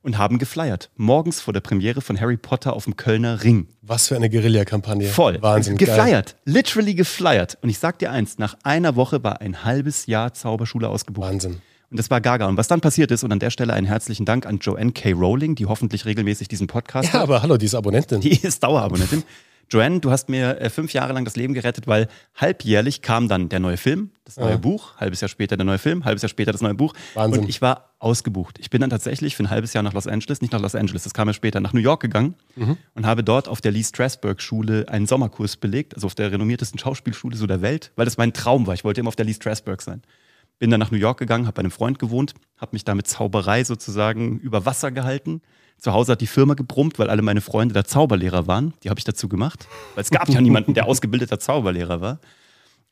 und 0.01 0.17
haben 0.17 0.37
geflyert. 0.39 0.89
Morgens 0.95 1.41
vor 1.41 1.53
der 1.53 1.61
Premiere 1.61 2.01
von 2.01 2.19
Harry 2.19 2.37
Potter 2.37 2.73
auf 2.73 2.85
dem 2.85 2.95
Kölner 2.95 3.43
Ring. 3.43 3.67
Was 3.81 4.07
für 4.07 4.15
eine 4.15 4.29
Guerilla-Kampagne. 4.29 5.07
Voll. 5.09 5.41
Wahnsinn. 5.41 5.77
Geflyert. 5.77 6.35
Geil. 6.45 6.53
Literally 6.53 6.95
geflyert. 6.95 7.57
Und 7.61 7.69
ich 7.69 7.79
sag 7.79 7.99
dir 7.99 8.11
eins, 8.11 8.37
nach 8.37 8.55
einer 8.63 8.95
Woche 8.95 9.23
war 9.23 9.41
ein 9.41 9.63
halbes 9.63 10.05
Jahr 10.05 10.33
Zauberschule 10.33 10.87
ausgebucht. 10.89 11.27
Wahnsinn. 11.27 11.61
Und 11.91 11.97
das 11.97 12.09
war 12.11 12.21
gaga. 12.21 12.47
Und 12.47 12.55
was 12.57 12.67
dann 12.67 12.81
passiert 12.81 13.09
ist, 13.11 13.23
und 13.23 13.31
an 13.31 13.39
der 13.39 13.49
Stelle 13.49 13.73
einen 13.73 13.87
herzlichen 13.87 14.23
Dank 14.25 14.45
an 14.45 14.59
Joanne 14.59 14.91
K. 14.91 15.11
Rowling, 15.13 15.55
die 15.55 15.65
hoffentlich 15.65 16.05
regelmäßig 16.05 16.47
diesen 16.47 16.67
Podcast 16.67 17.07
Ja, 17.07 17.13
hat. 17.15 17.21
aber 17.23 17.41
hallo, 17.41 17.57
die 17.57 17.65
ist 17.65 17.73
Abonnentin. 17.75 18.21
Die 18.21 18.29
ist 18.39 18.63
Dauerabonnentin. 18.63 19.23
Joanne, 19.71 19.99
du 19.99 20.09
hast 20.09 20.29
mir 20.29 20.59
äh, 20.59 20.69
fünf 20.69 20.93
Jahre 20.93 21.13
lang 21.13 21.25
das 21.25 21.35
Leben 21.35 21.53
gerettet, 21.53 21.87
weil 21.87 22.07
halbjährlich 22.35 23.01
kam 23.01 23.27
dann 23.27 23.49
der 23.49 23.59
neue 23.59 23.77
Film, 23.77 24.11
das 24.25 24.37
neue 24.37 24.51
ja. 24.51 24.57
Buch, 24.57 24.97
halbes 24.97 25.21
Jahr 25.21 25.29
später 25.29 25.57
der 25.57 25.65
neue 25.65 25.77
Film, 25.77 26.05
halbes 26.05 26.23
Jahr 26.23 26.29
später 26.29 26.51
das 26.51 26.61
neue 26.61 26.73
Buch. 26.73 26.93
Wahnsinn. 27.13 27.41
Und 27.41 27.49
ich 27.49 27.61
war 27.61 27.93
ausgebucht. 27.99 28.57
Ich 28.59 28.69
bin 28.69 28.81
dann 28.81 28.89
tatsächlich 28.89 29.35
für 29.35 29.43
ein 29.43 29.49
halbes 29.49 29.73
Jahr 29.73 29.83
nach 29.83 29.93
Los 29.93 30.07
Angeles, 30.07 30.41
nicht 30.41 30.53
nach 30.53 30.61
Los 30.61 30.73
Angeles, 30.73 31.03
das 31.03 31.13
kam 31.13 31.27
ja 31.27 31.33
später, 31.33 31.59
nach 31.59 31.73
New 31.73 31.81
York 31.81 32.01
gegangen 32.01 32.35
mhm. 32.55 32.77
und 32.95 33.05
habe 33.05 33.23
dort 33.23 33.47
auf 33.47 33.61
der 33.61 33.71
Lee 33.71 33.83
Strasberg 33.83 34.41
Schule 34.41 34.87
einen 34.89 35.05
Sommerkurs 35.05 35.57
belegt, 35.57 35.95
also 35.95 36.07
auf 36.07 36.15
der 36.15 36.31
renommiertesten 36.31 36.79
Schauspielschule 36.79 37.37
so 37.37 37.45
der 37.45 37.61
Welt, 37.61 37.91
weil 37.95 38.05
das 38.05 38.17
mein 38.17 38.33
Traum 38.33 38.65
war. 38.67 38.73
Ich 38.73 38.83
wollte 38.83 39.01
immer 39.01 39.09
auf 39.09 39.15
der 39.15 39.25
Lee 39.25 39.33
Strasberg 39.33 39.81
sein. 39.81 40.01
Bin 40.57 40.71
dann 40.71 40.79
nach 40.79 40.91
New 40.91 40.97
York 40.97 41.19
gegangen, 41.19 41.45
habe 41.45 41.55
bei 41.55 41.61
einem 41.61 41.71
Freund 41.71 41.99
gewohnt, 41.99 42.33
habe 42.57 42.71
mich 42.73 42.83
da 42.83 42.95
mit 42.95 43.07
Zauberei 43.07 43.63
sozusagen 43.63 44.39
über 44.39 44.65
Wasser 44.65 44.91
gehalten. 44.91 45.41
Zu 45.79 45.93
Hause 45.93 46.13
hat 46.13 46.21
die 46.21 46.27
Firma 46.27 46.53
gebrummt, 46.53 46.99
weil 46.99 47.09
alle 47.09 47.21
meine 47.21 47.41
Freunde 47.41 47.73
da 47.73 47.85
Zauberlehrer 47.85 48.47
waren. 48.47 48.73
Die 48.83 48.89
habe 48.89 48.99
ich 48.99 49.05
dazu 49.05 49.29
gemacht, 49.29 49.67
weil 49.95 50.03
es 50.03 50.09
gab 50.09 50.29
ja 50.29 50.41
niemanden, 50.41 50.73
der 50.73 50.85
ausgebildeter 50.85 51.39
Zauberlehrer 51.39 52.01
war. 52.01 52.19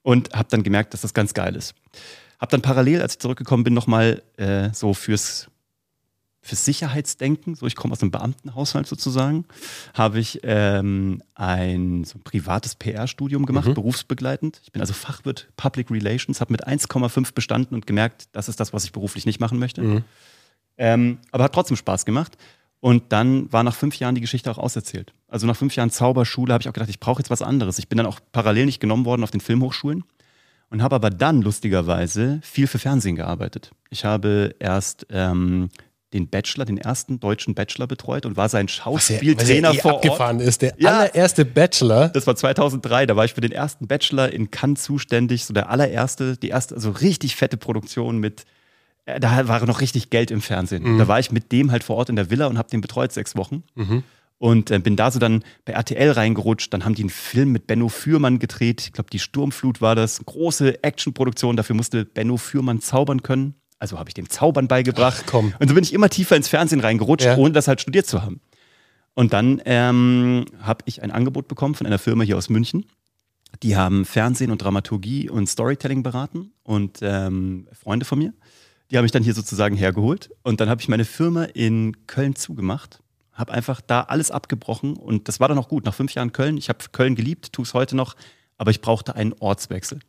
Und 0.03 0.33
habe 0.33 0.47
dann 0.49 0.63
gemerkt, 0.63 0.93
dass 0.93 1.01
das 1.01 1.13
ganz 1.13 1.33
geil 1.33 1.55
ist. 1.55 1.75
Habe 2.39 2.51
dann 2.51 2.61
parallel, 2.61 3.01
als 3.01 3.13
ich 3.13 3.19
zurückgekommen 3.19 3.63
bin, 3.63 3.73
nochmal 3.73 4.21
äh, 4.37 4.69
so 4.73 4.93
fürs 4.93 5.49
fürs 6.47 6.63
Sicherheitsdenken, 6.63 7.55
so 7.55 7.67
ich 7.67 7.75
komme 7.75 7.91
aus 7.91 8.01
einem 8.01 8.11
Beamtenhaushalt 8.11 8.87
sozusagen, 8.87 9.45
habe 9.93 10.19
ich 10.19 10.39
ähm, 10.43 11.21
ein 11.35 12.05
so 12.05 12.17
ein 12.17 12.23
privates 12.23 12.75
PR-Studium 12.75 13.45
gemacht, 13.45 13.67
mhm. 13.67 13.73
berufsbegleitend. 13.73 14.61
Ich 14.63 14.71
bin 14.71 14.81
also 14.81 14.93
Fachwirt 14.93 15.49
Public 15.57 15.91
Relations, 15.91 16.39
habe 16.39 16.53
mit 16.53 16.65
1,5 16.65 17.33
bestanden 17.33 17.75
und 17.75 17.85
gemerkt, 17.85 18.29
das 18.31 18.47
ist 18.47 18.61
das, 18.61 18.71
was 18.71 18.85
ich 18.85 18.93
beruflich 18.93 19.25
nicht 19.25 19.41
machen 19.41 19.59
möchte. 19.59 19.81
Mhm. 19.81 20.03
Ähm, 20.77 21.17
aber 21.31 21.43
hat 21.45 21.53
trotzdem 21.53 21.75
Spaß 21.75 22.05
gemacht. 22.05 22.37
Und 22.79 23.11
dann 23.11 23.51
war 23.51 23.63
nach 23.63 23.75
fünf 23.75 23.97
Jahren 23.97 24.15
die 24.15 24.21
Geschichte 24.21 24.51
auch 24.51 24.57
auserzählt. 24.57 25.13
Also 25.27 25.47
nach 25.47 25.55
fünf 25.55 25.75
Jahren 25.75 25.89
Zauberschule 25.89 26.53
habe 26.53 26.61
ich 26.61 26.69
auch 26.69 26.73
gedacht, 26.73 26.89
ich 26.89 26.99
brauche 26.99 27.19
jetzt 27.19 27.29
was 27.29 27.41
anderes. 27.41 27.79
Ich 27.79 27.89
bin 27.89 27.97
dann 27.97 28.05
auch 28.05 28.19
parallel 28.31 28.65
nicht 28.65 28.79
genommen 28.79 29.05
worden 29.05 29.23
auf 29.23 29.31
den 29.31 29.41
Filmhochschulen 29.41 30.03
und 30.69 30.81
habe 30.83 30.95
aber 30.95 31.09
dann 31.09 31.41
lustigerweise 31.41 32.39
viel 32.43 32.67
für 32.67 32.79
Fernsehen 32.79 33.15
gearbeitet. 33.15 33.71
Ich 33.89 34.05
habe 34.05 34.55
erst 34.59 35.07
ähm, 35.09 35.69
den 36.13 36.29
Bachelor, 36.29 36.65
den 36.65 36.77
ersten 36.77 37.19
deutschen 37.19 37.53
Bachelor 37.53 37.87
betreut 37.87 38.25
und 38.25 38.37
war 38.37 38.47
sein 38.47 38.67
Schauspieltrainer 38.67 39.39
was 39.39 39.49
er, 39.49 39.63
was 39.63 39.73
er 39.73 39.73
eh 39.73 39.81
vor 39.81 39.95
abgefahren 39.95 40.37
Ort. 40.37 40.47
ist, 40.47 40.61
der 40.61 40.73
ja, 40.77 40.99
allererste 40.99 41.45
Bachelor. 41.45 42.09
Das 42.09 42.27
war 42.27 42.35
2003, 42.35 43.05
da 43.07 43.15
war 43.15 43.25
ich 43.25 43.33
für 43.33 43.41
den 43.41 43.51
ersten 43.51 43.87
Bachelor 43.87 44.31
in 44.31 44.49
Cannes 44.49 44.83
zuständig, 44.83 45.45
so 45.45 45.53
der 45.53 45.69
allererste, 45.69 46.37
die 46.37 46.49
erste, 46.49 46.75
also 46.75 46.91
richtig 46.91 47.35
fette 47.35 47.57
Produktion 47.57 48.19
mit, 48.19 48.45
da 49.19 49.47
war 49.47 49.65
noch 49.65 49.79
richtig 49.79 50.09
Geld 50.09 50.31
im 50.31 50.41
Fernsehen. 50.41 50.83
Mhm. 50.83 50.97
Da 50.97 51.07
war 51.07 51.19
ich 51.19 51.31
mit 51.31 51.51
dem 51.51 51.71
halt 51.71 51.83
vor 51.83 51.95
Ort 51.95 52.09
in 52.09 52.15
der 52.17 52.29
Villa 52.29 52.47
und 52.47 52.57
habe 52.57 52.69
den 52.69 52.81
betreut 52.81 53.13
sechs 53.13 53.35
Wochen. 53.35 53.63
Mhm. 53.75 54.03
Und 54.39 54.69
äh, 54.69 54.77
bin 54.77 54.95
da 54.95 55.09
so 55.09 55.17
dann 55.17 55.43
bei 55.65 55.73
RTL 55.73 56.11
reingerutscht. 56.11 56.71
Dann 56.71 56.85
haben 56.85 56.93
die 56.93 57.01
einen 57.03 57.09
Film 57.09 57.51
mit 57.51 57.65
Benno 57.65 57.89
Fürmann 57.89 58.37
gedreht. 58.37 58.81
Ich 58.81 58.91
glaube, 58.91 59.09
die 59.09 59.17
Sturmflut 59.17 59.81
war 59.81 59.95
das. 59.95 60.23
Große 60.23 60.83
Actionproduktion. 60.83 61.55
Dafür 61.55 61.75
musste 61.75 62.05
Benno 62.05 62.37
Fürmann 62.37 62.81
zaubern 62.81 63.23
können. 63.23 63.55
Also 63.79 63.97
habe 63.97 64.09
ich 64.09 64.13
dem 64.13 64.29
Zaubern 64.29 64.67
beigebracht. 64.67 65.23
Ach, 65.25 65.29
komm. 65.31 65.53
Und 65.59 65.67
so 65.69 65.73
bin 65.73 65.83
ich 65.83 65.93
immer 65.93 66.09
tiefer 66.09 66.35
ins 66.35 66.49
Fernsehen 66.49 66.81
reingerutscht, 66.81 67.25
ja. 67.25 67.37
ohne 67.37 67.53
das 67.53 67.67
halt 67.67 67.81
studiert 67.81 68.05
zu 68.05 68.21
haben. 68.21 68.41
Und 69.13 69.33
dann 69.33 69.61
ähm, 69.65 70.45
habe 70.61 70.83
ich 70.85 71.01
ein 71.01 71.11
Angebot 71.11 71.47
bekommen 71.47 71.73
von 71.73 71.87
einer 71.87 71.97
Firma 71.97 72.23
hier 72.23 72.37
aus 72.37 72.49
München. 72.49 72.85
Die 73.63 73.75
haben 73.75 74.05
Fernsehen 74.05 74.51
und 74.51 74.61
Dramaturgie 74.61 75.29
und 75.29 75.47
Storytelling 75.47 76.03
beraten 76.03 76.51
und 76.63 76.99
ähm, 77.01 77.67
Freunde 77.71 78.05
von 78.05 78.19
mir. 78.19 78.33
Die 78.89 78.97
haben 78.97 79.03
mich 79.03 79.11
dann 79.11 79.23
hier 79.23 79.33
sozusagen 79.33 79.75
hergeholt. 79.75 80.29
Und 80.43 80.61
dann 80.61 80.69
habe 80.69 80.81
ich 80.81 80.87
meine 80.87 81.05
Firma 81.05 81.43
in 81.43 82.07
Köln 82.07 82.35
zugemacht, 82.35 83.01
Habe 83.33 83.51
einfach 83.53 83.81
da 83.81 84.01
alles 84.01 84.31
abgebrochen 84.31 84.97
und 84.97 85.27
das 85.27 85.39
war 85.39 85.47
dann 85.47 85.59
auch 85.59 85.67
gut. 85.67 85.85
Nach 85.85 85.93
fünf 85.93 86.13
Jahren 86.13 86.31
Köln, 86.31 86.57
ich 86.57 86.69
habe 86.69 86.79
Köln 86.91 87.15
geliebt, 87.15 87.53
tue 87.53 87.63
es 87.63 87.73
heute 87.73 87.95
noch, 87.95 88.15
aber 88.57 88.71
ich 88.71 88.81
brauchte 88.81 89.15
einen 89.15 89.33
Ortswechsel. 89.33 89.99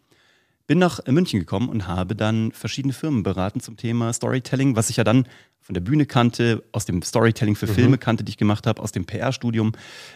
Bin 0.66 0.78
nach 0.78 1.04
München 1.06 1.40
gekommen 1.40 1.68
und 1.68 1.86
habe 1.86 2.14
dann 2.14 2.52
verschiedene 2.52 2.94
Firmen 2.94 3.22
beraten 3.22 3.60
zum 3.60 3.76
Thema 3.76 4.12
Storytelling, 4.12 4.76
was 4.76 4.90
ich 4.90 4.96
ja 4.96 5.04
dann 5.04 5.26
von 5.60 5.74
der 5.74 5.82
Bühne 5.82 6.06
kannte, 6.06 6.62
aus 6.72 6.86
dem 6.86 7.02
Storytelling 7.02 7.54
für 7.54 7.66
Filme 7.66 7.96
mhm. 7.96 8.00
kannte, 8.00 8.24
die 8.24 8.30
ich 8.30 8.38
gemacht 8.38 8.66
habe, 8.66 8.82
aus 8.82 8.92
dem 8.92 9.04
PR-Studium. 9.04 9.72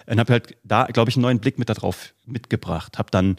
Und 0.06 0.18
habe 0.18 0.32
halt 0.32 0.56
da, 0.64 0.86
glaube 0.86 1.10
ich, 1.10 1.16
einen 1.16 1.22
neuen 1.22 1.40
Blick 1.40 1.58
mit 1.58 1.68
darauf 1.68 2.14
mitgebracht. 2.24 2.98
Habe 2.98 3.10
dann 3.10 3.36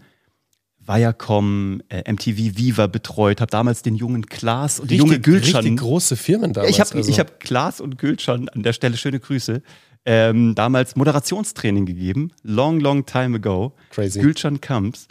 Viacom, 0.85 1.81
äh, 1.89 2.11
MTV 2.11 2.57
Viva 2.57 2.87
betreut, 2.87 3.41
habe 3.41 3.49
damals 3.49 3.81
den 3.81 3.95
jungen 3.95 4.25
Klaas 4.25 4.79
und 4.79 4.89
richtig, 4.89 4.97
die 4.97 5.07
junge 5.07 5.19
Gülcan. 5.19 5.61
Richtig 5.61 5.79
große 5.79 6.15
Firmen 6.15 6.53
damals. 6.53 6.71
Ich 6.71 6.79
habe 6.79 6.93
also. 6.95 7.17
hab 7.17 7.39
Klaas 7.39 7.79
und 7.81 7.97
Gülcan 7.97 8.49
an 8.49 8.63
der 8.63 8.73
Stelle 8.73 8.97
schöne 8.97 9.19
Grüße. 9.19 9.61
Ähm, 10.05 10.53
damals 10.53 10.97
Moderationstraining 10.97 11.85
gegeben, 11.85 12.33
long, 12.43 12.81
long 12.81 13.05
time 13.05 13.37
ago. 13.37 13.73
Crazy. 13.91 14.19
Gülcan 14.19 14.59
Kamps. 14.59 15.07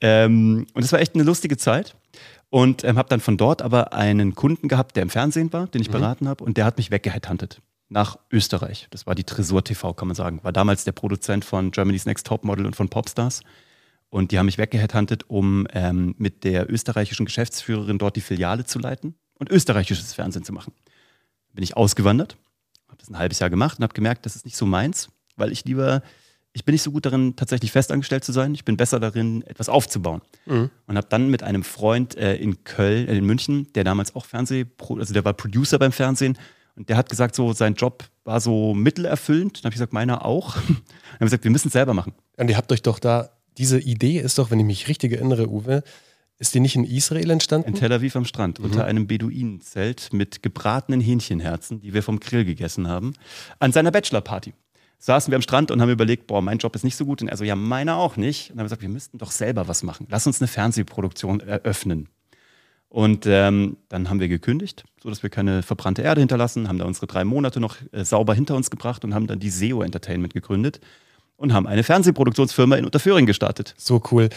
Ähm, 0.00 0.66
und 0.72 0.84
es 0.84 0.92
war 0.92 1.00
echt 1.00 1.14
eine 1.14 1.24
lustige 1.24 1.56
Zeit. 1.56 1.96
Und 2.48 2.84
ähm, 2.84 2.96
habe 2.96 3.08
dann 3.08 3.18
von 3.18 3.36
dort 3.36 3.60
aber 3.60 3.92
einen 3.92 4.36
Kunden 4.36 4.68
gehabt, 4.68 4.94
der 4.94 5.02
im 5.02 5.10
Fernsehen 5.10 5.52
war, 5.52 5.66
den 5.66 5.82
ich 5.82 5.88
mhm. 5.88 5.94
beraten 5.94 6.28
habe, 6.28 6.44
und 6.44 6.56
der 6.56 6.64
hat 6.64 6.78
mich 6.78 6.92
weggeheadhuntet 6.92 7.60
nach 7.88 8.18
Österreich. 8.32 8.86
Das 8.90 9.06
war 9.06 9.14
die 9.14 9.24
Tresor 9.24 9.64
TV, 9.64 9.94
kann 9.94 10.08
man 10.08 10.14
sagen. 10.14 10.40
War 10.42 10.52
damals 10.52 10.84
der 10.84 10.92
Produzent 10.92 11.44
von 11.44 11.70
Germany's 11.70 12.06
Next 12.06 12.26
Topmodel 12.26 12.66
und 12.66 12.76
von 12.76 12.88
Popstars. 12.88 13.42
Und 14.08 14.30
die 14.30 14.38
haben 14.38 14.46
mich 14.46 14.58
weggeheadhuntet, 14.58 15.28
um 15.28 15.66
ähm, 15.72 16.14
mit 16.18 16.44
der 16.44 16.70
österreichischen 16.70 17.26
Geschäftsführerin 17.26 17.98
dort 17.98 18.16
die 18.16 18.20
Filiale 18.20 18.64
zu 18.64 18.78
leiten 18.78 19.14
und 19.34 19.50
österreichisches 19.50 20.14
Fernsehen 20.14 20.44
zu 20.44 20.52
machen. 20.52 20.72
Bin 21.52 21.64
ich 21.64 21.76
ausgewandert, 21.76 22.36
habe 22.88 22.98
das 22.98 23.08
ein 23.08 23.18
halbes 23.18 23.38
Jahr 23.40 23.50
gemacht 23.50 23.78
und 23.78 23.82
habe 23.82 23.94
gemerkt, 23.94 24.26
das 24.26 24.36
ist 24.36 24.44
nicht 24.44 24.56
so 24.56 24.66
meins, 24.66 25.10
weil 25.36 25.52
ich 25.52 25.64
lieber, 25.64 26.02
ich 26.52 26.64
bin 26.64 26.72
nicht 26.72 26.82
so 26.82 26.92
gut 26.92 27.04
darin, 27.04 27.36
tatsächlich 27.36 27.72
festangestellt 27.72 28.24
zu 28.24 28.32
sein. 28.32 28.54
Ich 28.54 28.64
bin 28.64 28.76
besser 28.76 29.00
darin, 29.00 29.42
etwas 29.42 29.68
aufzubauen. 29.68 30.22
Mhm. 30.46 30.70
Und 30.86 30.96
habe 30.96 31.08
dann 31.10 31.28
mit 31.28 31.42
einem 31.42 31.64
Freund 31.64 32.16
äh, 32.16 32.36
in 32.36 32.64
Köln, 32.64 33.08
äh, 33.08 33.16
in 33.16 33.26
München, 33.26 33.72
der 33.74 33.84
damals 33.84 34.14
auch 34.14 34.24
Fernseh, 34.24 34.66
also 34.78 35.12
der 35.12 35.24
war 35.24 35.32
Producer 35.32 35.78
beim 35.78 35.92
Fernsehen, 35.92 36.38
und 36.76 36.90
der 36.90 36.98
hat 36.98 37.08
gesagt, 37.08 37.34
so 37.34 37.52
sein 37.54 37.74
Job 37.74 38.04
war 38.24 38.40
so 38.40 38.74
mittelerfüllend. 38.74 39.58
Dann 39.58 39.64
habe 39.64 39.68
ich 39.70 39.76
gesagt, 39.76 39.94
meiner 39.94 40.24
auch. 40.24 40.54
Dann 40.56 40.62
haben 40.64 40.84
wir 41.20 41.26
gesagt, 41.26 41.44
wir 41.44 41.50
müssen 41.50 41.68
es 41.68 41.72
selber 41.72 41.94
machen. 41.94 42.12
Und 42.36 42.50
ihr 42.50 42.56
habt 42.56 42.70
euch 42.70 42.82
doch 42.82 42.98
da 42.98 43.30
diese 43.58 43.78
Idee 43.78 44.18
ist 44.18 44.38
doch, 44.38 44.50
wenn 44.50 44.60
ich 44.60 44.66
mich 44.66 44.88
richtig 44.88 45.12
erinnere, 45.12 45.48
Uwe, 45.48 45.82
ist 46.38 46.54
die 46.54 46.60
nicht 46.60 46.76
in 46.76 46.84
Israel 46.84 47.30
entstanden? 47.30 47.68
In 47.68 47.74
Tel 47.74 47.92
Aviv 47.92 48.14
am 48.16 48.26
Strand, 48.26 48.58
mhm. 48.58 48.66
unter 48.66 48.84
einem 48.84 49.06
Beduinenzelt 49.06 50.12
mit 50.12 50.42
gebratenen 50.42 51.00
Hähnchenherzen, 51.00 51.80
die 51.80 51.94
wir 51.94 52.02
vom 52.02 52.20
Grill 52.20 52.44
gegessen 52.44 52.88
haben, 52.88 53.14
an 53.58 53.72
seiner 53.72 53.90
Bachelorparty. 53.90 54.52
Saßen 54.98 55.30
wir 55.30 55.36
am 55.36 55.42
Strand 55.42 55.70
und 55.70 55.80
haben 55.80 55.90
überlegt, 55.90 56.26
boah, 56.26 56.40
mein 56.42 56.58
Job 56.58 56.74
ist 56.74 56.82
nicht 56.82 56.96
so 56.96 57.04
gut. 57.04 57.20
Und 57.20 57.28
er 57.28 57.36
so, 57.36 57.44
ja, 57.44 57.54
meiner 57.54 57.96
auch 57.96 58.16
nicht. 58.16 58.50
Und 58.50 58.56
dann 58.56 58.60
haben 58.60 58.64
wir 58.64 58.68
gesagt, 58.68 58.82
wir 58.82 58.88
müssten 58.88 59.18
doch 59.18 59.30
selber 59.30 59.68
was 59.68 59.82
machen. 59.82 60.06
Lass 60.10 60.26
uns 60.26 60.40
eine 60.40 60.48
Fernsehproduktion 60.48 61.40
eröffnen. 61.40 62.08
Und 62.88 63.26
ähm, 63.26 63.76
dann 63.88 64.08
haben 64.08 64.20
wir 64.20 64.28
gekündigt, 64.28 64.84
sodass 65.02 65.22
wir 65.22 65.28
keine 65.28 65.62
verbrannte 65.62 66.02
Erde 66.02 66.20
hinterlassen, 66.20 66.68
haben 66.68 66.78
da 66.78 66.86
unsere 66.86 67.06
drei 67.06 67.24
Monate 67.24 67.60
noch 67.60 67.76
äh, 67.92 68.04
sauber 68.04 68.34
hinter 68.34 68.56
uns 68.56 68.70
gebracht 68.70 69.04
und 69.04 69.14
haben 69.14 69.26
dann 69.26 69.38
die 69.38 69.50
SEO 69.50 69.82
Entertainment 69.82 70.32
gegründet 70.32 70.80
und 71.36 71.52
haben 71.52 71.66
eine 71.66 71.82
Fernsehproduktionsfirma 71.82 72.76
in 72.76 72.84
Unterföhring 72.84 73.26
gestartet. 73.26 73.74
So 73.76 74.02
cool. 74.10 74.28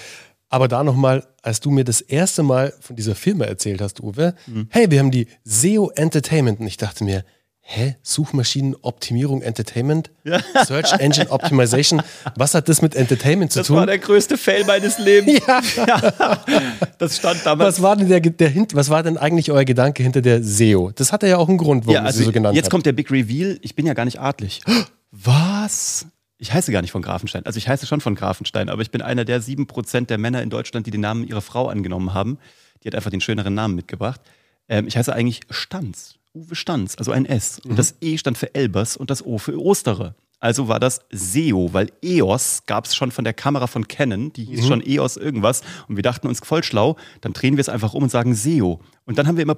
Aber 0.49 0.67
da 0.67 0.83
nochmal, 0.83 1.27
als 1.43 1.59
du 1.59 1.69
mir 1.69 1.83
das 1.83 2.01
erste 2.01 2.43
Mal 2.43 2.73
von 2.81 2.95
dieser 2.95 3.15
Firma 3.15 3.45
erzählt 3.45 3.81
hast, 3.81 4.01
Uwe, 4.01 4.33
mhm. 4.47 4.67
hey, 4.69 4.89
wir 4.89 4.99
haben 4.99 5.11
die 5.11 5.27
SEO 5.43 5.91
Entertainment. 5.95 6.59
Und 6.59 6.65
ich 6.65 6.77
dachte 6.77 7.03
mir, 7.03 7.23
hä, 7.61 7.95
Suchmaschinenoptimierung 8.01 9.43
Entertainment? 9.43 10.09
Ja. 10.23 10.39
Search 10.65 10.91
Engine 10.93 11.29
Optimization? 11.29 12.01
Was 12.35 12.55
hat 12.55 12.67
das 12.67 12.81
mit 12.81 12.95
Entertainment 12.95 13.51
zu 13.51 13.59
das 13.59 13.67
tun? 13.67 13.75
Das 13.75 13.81
war 13.81 13.85
der 13.85 13.99
größte 13.99 14.37
Fail 14.39 14.65
meines 14.65 14.97
Lebens. 14.97 15.39
ja. 15.47 15.61
ja. 15.85 16.43
Das 16.97 17.15
stand 17.15 17.45
damals. 17.45 17.75
Was 17.75 17.81
war, 17.81 17.95
denn 17.95 18.09
der, 18.09 18.19
der, 18.19 18.53
was 18.73 18.89
war 18.89 19.03
denn 19.03 19.17
eigentlich 19.17 19.51
euer 19.51 19.63
Gedanke 19.63 20.03
hinter 20.03 20.21
der 20.21 20.43
SEO? 20.43 20.91
Das 20.93 21.13
hatte 21.13 21.27
ja 21.27 21.37
auch 21.37 21.47
einen 21.47 21.57
Grund, 21.57 21.85
warum 21.85 21.95
ja, 21.95 22.03
also 22.03 22.17
sie 22.17 22.25
so 22.25 22.31
genannt 22.33 22.57
Jetzt 22.57 22.65
hat. 22.65 22.71
kommt 22.71 22.85
der 22.85 22.91
Big 22.91 23.09
Reveal. 23.09 23.57
Ich 23.61 23.73
bin 23.73 23.85
ja 23.85 23.93
gar 23.93 24.03
nicht 24.03 24.19
adlig. 24.19 24.61
Was? 25.11 26.07
Ich 26.41 26.53
heiße 26.53 26.71
gar 26.71 26.81
nicht 26.81 26.91
von 26.91 27.01
Grafenstein. 27.01 27.45
Also 27.45 27.57
ich 27.57 27.67
heiße 27.67 27.85
schon 27.85 27.99
von 27.99 28.15
Grafenstein, 28.15 28.69
aber 28.69 28.81
ich 28.81 28.91
bin 28.91 29.01
einer 29.01 29.25
der 29.25 29.41
sieben 29.41 29.67
Prozent 29.67 30.09
der 30.09 30.17
Männer 30.17 30.41
in 30.41 30.49
Deutschland, 30.49 30.87
die 30.87 30.91
den 30.91 31.01
Namen 31.01 31.27
ihrer 31.27 31.41
Frau 31.41 31.67
angenommen 31.67 32.13
haben. 32.13 32.39
Die 32.81 32.87
hat 32.87 32.95
einfach 32.95 33.11
den 33.11 33.19
schöneren 33.19 33.53
Namen 33.53 33.75
mitgebracht. 33.75 34.21
Ähm, 34.69 34.87
ich 34.87 34.95
heiße 34.95 35.13
eigentlich 35.13 35.41
Stanz. 35.49 36.15
Uwe 36.33 36.55
Stanz, 36.55 36.95
also 36.97 37.11
ein 37.11 37.25
S. 37.25 37.61
Mhm. 37.63 37.71
Und 37.71 37.79
das 37.79 37.95
E 37.99 38.17
stand 38.17 38.37
für 38.37 38.55
Elbers 38.55 38.95
und 38.95 39.09
das 39.09 39.25
O 39.25 39.37
für 39.37 39.59
Osterer. 39.59 40.15
Also 40.39 40.67
war 40.67 40.79
das 40.79 41.01
SEO, 41.11 41.73
weil 41.73 41.91
EOS 42.01 42.63
gab 42.65 42.85
es 42.85 42.95
schon 42.95 43.11
von 43.11 43.25
der 43.25 43.33
Kamera 43.33 43.67
von 43.67 43.87
Canon, 43.87 44.31
die 44.31 44.45
hieß 44.45 44.61
mhm. 44.61 44.67
schon 44.67 44.85
EOS 44.85 45.17
irgendwas. 45.17 45.61
Und 45.87 45.97
wir 45.97 46.03
dachten 46.03 46.27
uns 46.27 46.39
voll 46.39 46.63
schlau, 46.63 46.95
dann 47.21 47.33
drehen 47.33 47.57
wir 47.57 47.61
es 47.61 47.69
einfach 47.69 47.93
um 47.93 48.03
und 48.03 48.09
sagen 48.09 48.33
SEO. 48.33 48.79
Und 49.05 49.17
dann 49.17 49.27
haben 49.27 49.37
wir 49.37 49.43
immer 49.43 49.55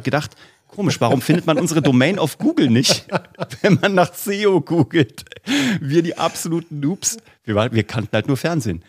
gedacht, 0.00 0.36
Komisch, 0.74 1.00
warum 1.00 1.20
findet 1.22 1.46
man 1.46 1.58
unsere 1.58 1.82
Domain 1.82 2.18
auf 2.18 2.38
Google 2.38 2.68
nicht, 2.68 3.06
wenn 3.62 3.78
man 3.80 3.94
nach 3.94 4.12
SEO 4.14 4.60
googelt? 4.60 5.24
Wir 5.80 6.02
die 6.02 6.18
absoluten 6.18 6.80
Noobs, 6.80 7.16
wir, 7.44 7.54
war, 7.54 7.72
wir 7.72 7.84
kannten 7.84 8.10
halt 8.12 8.26
nur 8.26 8.36
Fernsehen. 8.36 8.82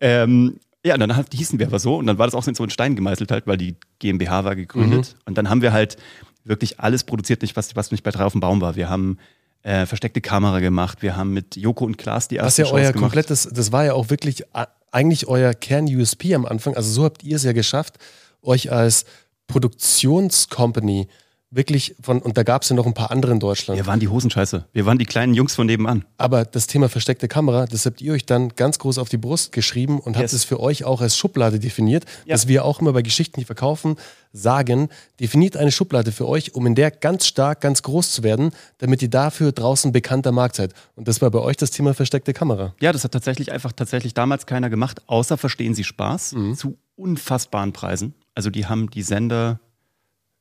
Ähm, 0.00 0.58
ja, 0.84 0.94
und 0.94 1.00
dann 1.00 1.14
halt, 1.14 1.32
hießen 1.32 1.58
wir 1.58 1.66
aber 1.66 1.78
so 1.78 1.96
und 1.96 2.06
dann 2.06 2.18
war 2.18 2.26
das 2.26 2.34
auch 2.34 2.42
so 2.42 2.64
in 2.64 2.70
Stein 2.70 2.96
gemeißelt 2.96 3.30
halt, 3.30 3.46
weil 3.46 3.58
die 3.58 3.76
GmbH 3.98 4.44
war 4.44 4.56
gegründet. 4.56 5.14
Mhm. 5.14 5.20
Und 5.26 5.38
dann 5.38 5.50
haben 5.50 5.62
wir 5.62 5.72
halt 5.72 5.98
wirklich 6.44 6.80
alles 6.80 7.04
produziert, 7.04 7.42
nicht 7.42 7.54
was, 7.56 7.76
was 7.76 7.90
nicht 7.92 8.02
bei 8.02 8.10
drei 8.10 8.24
auf 8.24 8.32
dem 8.32 8.40
Baum 8.40 8.60
war. 8.60 8.76
Wir 8.76 8.88
haben 8.88 9.18
äh, 9.62 9.86
versteckte 9.86 10.20
Kamera 10.20 10.60
gemacht, 10.60 11.02
wir 11.02 11.16
haben 11.16 11.32
mit 11.32 11.56
Joko 11.56 11.84
und 11.84 11.98
Klaas 11.98 12.28
die 12.28 12.36
erste 12.36 12.62
Was 12.62 12.68
ja 12.68 12.74
euer 12.74 12.92
komplettes, 12.92 13.48
das 13.50 13.72
war 13.72 13.84
ja 13.84 13.94
auch 13.94 14.10
wirklich 14.10 14.44
eigentlich 14.90 15.28
euer 15.28 15.54
Kern-USP 15.54 16.34
am 16.34 16.46
Anfang. 16.46 16.76
Also 16.76 16.90
so 16.90 17.04
habt 17.04 17.22
ihr 17.22 17.36
es 17.36 17.44
ja 17.44 17.52
geschafft, 17.52 17.98
euch 18.42 18.72
als 18.72 19.04
Produktionscompany 19.46 21.08
wirklich 21.50 21.96
von, 22.00 22.22
und 22.22 22.36
da 22.36 22.44
gab 22.44 22.62
es 22.62 22.68
ja 22.68 22.76
noch 22.76 22.86
ein 22.86 22.94
paar 22.94 23.10
andere 23.10 23.32
in 23.32 23.40
Deutschland. 23.40 23.76
Wir 23.78 23.86
waren 23.86 23.98
die 23.98 24.08
Hosenscheiße. 24.08 24.66
Wir 24.72 24.86
waren 24.86 24.98
die 24.98 25.04
kleinen 25.04 25.34
Jungs 25.34 25.54
von 25.54 25.66
nebenan. 25.66 26.04
Aber 26.16 26.44
das 26.44 26.66
Thema 26.68 26.88
versteckte 26.88 27.26
Kamera, 27.26 27.66
das 27.66 27.86
habt 27.86 28.00
ihr 28.00 28.12
euch 28.12 28.24
dann 28.24 28.50
ganz 28.50 28.78
groß 28.78 28.98
auf 28.98 29.08
die 29.08 29.16
Brust 29.16 29.52
geschrieben 29.52 29.98
und 29.98 30.14
yes. 30.14 30.22
habt 30.22 30.32
es 30.32 30.44
für 30.44 30.60
euch 30.60 30.84
auch 30.84 31.00
als 31.00 31.16
Schublade 31.16 31.58
definiert, 31.58 32.04
ja. 32.24 32.34
dass 32.34 32.46
wir 32.46 32.64
auch 32.64 32.80
immer 32.80 32.92
bei 32.92 33.02
Geschichten, 33.02 33.40
die 33.40 33.44
verkaufen, 33.44 33.96
sagen, 34.32 34.88
definiert 35.18 35.56
eine 35.56 35.72
Schublade 35.72 36.12
für 36.12 36.28
euch, 36.28 36.54
um 36.54 36.66
in 36.66 36.76
der 36.76 36.92
ganz 36.92 37.26
stark, 37.26 37.60
ganz 37.60 37.82
groß 37.82 38.12
zu 38.12 38.22
werden, 38.22 38.52
damit 38.78 39.02
ihr 39.02 39.10
dafür 39.10 39.50
draußen 39.50 39.90
bekannter 39.90 40.30
Markt 40.30 40.54
seid. 40.54 40.72
Und 40.94 41.08
das 41.08 41.20
war 41.20 41.30
bei 41.32 41.40
euch 41.40 41.56
das 41.56 41.72
Thema 41.72 41.94
versteckte 41.94 42.32
Kamera. 42.32 42.74
Ja, 42.80 42.92
das 42.92 43.02
hat 43.02 43.10
tatsächlich 43.10 43.50
einfach 43.50 43.72
tatsächlich 43.72 44.14
damals 44.14 44.46
keiner 44.46 44.70
gemacht, 44.70 45.02
außer 45.08 45.36
verstehen 45.36 45.74
Sie 45.74 45.82
Spaß 45.82 46.32
mhm. 46.32 46.54
zu 46.54 46.78
unfassbaren 46.94 47.72
Preisen. 47.72 48.14
Also 48.34 48.50
die 48.50 48.66
haben 48.66 48.88
die 48.90 49.02
Sender 49.02 49.58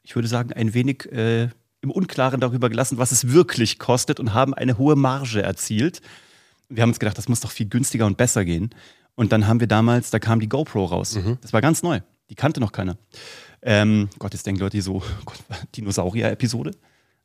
ich 0.03 0.15
würde 0.15 0.27
sagen, 0.27 0.53
ein 0.53 0.74
wenig 0.74 1.06
äh, 1.12 1.50
im 1.82 1.91
Unklaren 1.91 2.39
darüber 2.39 2.70
gelassen, 2.70 2.98
was 2.98 3.12
es 3.12 3.32
wirklich 3.32 3.79
kostet 3.79 4.20
und 4.20 4.34
haben 4.34 4.53
eine 4.53 4.77
hohe 4.77 4.96
Marge 4.96 5.41
erzielt. 5.41 6.01
Wir 6.68 6.84
haben 6.84 6.89
uns 6.89 7.00
gedacht, 7.00 7.18
das 7.18 7.29
muss 7.29 7.39
doch 7.39 7.51
viel 7.51 7.68
günstiger 7.68 8.06
und 8.06 8.18
besser 8.18 8.46
gehen. 8.46 8.70
Und 9.15 9.32
dann 9.32 9.48
haben 9.48 9.60
wir 9.60 9.68
damals, 9.68 10.12
da 10.12 10.20
kam 10.20 10.39
die 10.39 10.50
GoPro 10.50 10.86
raus. 10.86 11.15
Mhm. 11.15 11.38
Das 11.41 11.51
war 11.53 11.62
ganz 11.62 11.84
neu. 11.84 12.01
Die 12.29 12.36
kannte 12.36 12.60
noch 12.60 12.72
keiner. 12.72 12.98
Ähm, 13.62 14.10
Gott, 14.20 14.34
jetzt 14.34 14.46
denken 14.46 14.62
Leute 14.62 14.82
so, 14.82 15.03
Dinosaurier-Episode. 15.75 16.72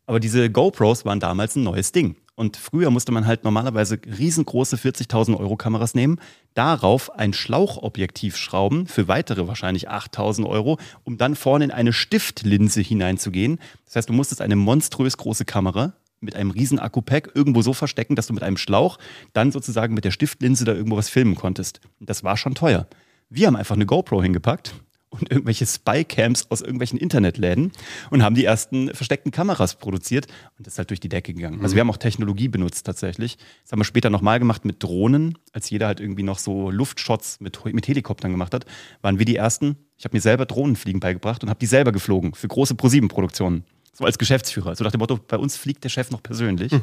Aber 0.06 0.20
diese 0.20 0.50
GoPros 0.50 1.04
waren 1.04 1.20
damals 1.20 1.56
ein 1.56 1.62
neues 1.62 1.92
Ding. 1.92 2.16
Und 2.36 2.56
früher 2.56 2.90
musste 2.90 3.12
man 3.12 3.26
halt 3.26 3.44
normalerweise 3.44 3.98
riesengroße 4.06 4.76
40.000 4.76 5.38
Euro 5.38 5.56
Kameras 5.56 5.94
nehmen, 5.94 6.18
darauf 6.54 7.16
ein 7.16 7.32
Schlauchobjektiv 7.32 8.36
schrauben 8.36 8.86
für 8.86 9.06
weitere 9.06 9.46
wahrscheinlich 9.46 9.88
8.000 9.88 10.46
Euro, 10.46 10.78
um 11.04 11.16
dann 11.16 11.36
vorne 11.36 11.64
in 11.64 11.70
eine 11.70 11.92
Stiftlinse 11.92 12.80
hineinzugehen. 12.80 13.60
Das 13.84 13.96
heißt, 13.96 14.08
du 14.08 14.12
musstest 14.12 14.40
eine 14.40 14.56
monströs 14.56 15.16
große 15.16 15.44
Kamera 15.44 15.94
mit 16.20 16.34
einem 16.34 16.50
riesen 16.50 16.78
Akku-Pack 16.78 17.30
irgendwo 17.34 17.62
so 17.62 17.72
verstecken, 17.72 18.16
dass 18.16 18.26
du 18.26 18.34
mit 18.34 18.42
einem 18.42 18.56
Schlauch 18.56 18.98
dann 19.32 19.52
sozusagen 19.52 19.94
mit 19.94 20.04
der 20.04 20.10
Stiftlinse 20.10 20.64
da 20.64 20.72
irgendwo 20.72 20.96
was 20.96 21.08
filmen 21.08 21.36
konntest. 21.36 21.80
Das 22.00 22.24
war 22.24 22.36
schon 22.36 22.54
teuer. 22.54 22.88
Wir 23.28 23.46
haben 23.46 23.56
einfach 23.56 23.76
eine 23.76 23.86
GoPro 23.86 24.22
hingepackt 24.22 24.74
und 25.20 25.30
irgendwelche 25.30 25.66
Spycams 25.66 26.50
aus 26.50 26.60
irgendwelchen 26.60 26.98
Internetläden 26.98 27.72
und 28.10 28.22
haben 28.22 28.34
die 28.34 28.44
ersten 28.44 28.94
versteckten 28.94 29.32
Kameras 29.32 29.76
produziert 29.76 30.26
und 30.58 30.66
das 30.66 30.74
ist 30.74 30.78
halt 30.78 30.90
durch 30.90 31.00
die 31.00 31.08
Decke 31.08 31.34
gegangen. 31.34 31.60
Also 31.62 31.74
wir 31.74 31.80
haben 31.80 31.90
auch 31.90 31.96
Technologie 31.96 32.48
benutzt 32.48 32.86
tatsächlich. 32.86 33.36
Das 33.62 33.72
haben 33.72 33.80
wir 33.80 33.84
später 33.84 34.10
nochmal 34.10 34.38
gemacht 34.38 34.64
mit 34.64 34.82
Drohnen, 34.82 35.38
als 35.52 35.70
jeder 35.70 35.86
halt 35.86 36.00
irgendwie 36.00 36.22
noch 36.22 36.38
so 36.38 36.70
Luftshots 36.70 37.40
mit, 37.40 37.64
mit 37.64 37.88
Helikoptern 37.88 38.30
gemacht 38.30 38.54
hat, 38.54 38.66
waren 39.02 39.18
wir 39.18 39.26
die 39.26 39.36
ersten. 39.36 39.76
Ich 39.96 40.04
habe 40.04 40.16
mir 40.16 40.20
selber 40.20 40.46
Drohnenfliegen 40.46 41.00
beigebracht 41.00 41.42
und 41.42 41.50
habe 41.50 41.60
die 41.60 41.66
selber 41.66 41.92
geflogen 41.92 42.34
für 42.34 42.48
große 42.48 42.74
ProSieben-Produktionen. 42.74 43.64
So 43.92 44.04
als 44.04 44.18
Geschäftsführer. 44.18 44.74
So 44.74 44.82
nach 44.82 44.90
dem 44.90 44.98
Motto, 44.98 45.16
bei 45.16 45.38
uns 45.38 45.56
fliegt 45.56 45.84
der 45.84 45.88
Chef 45.88 46.10
noch 46.10 46.22
persönlich. 46.22 46.72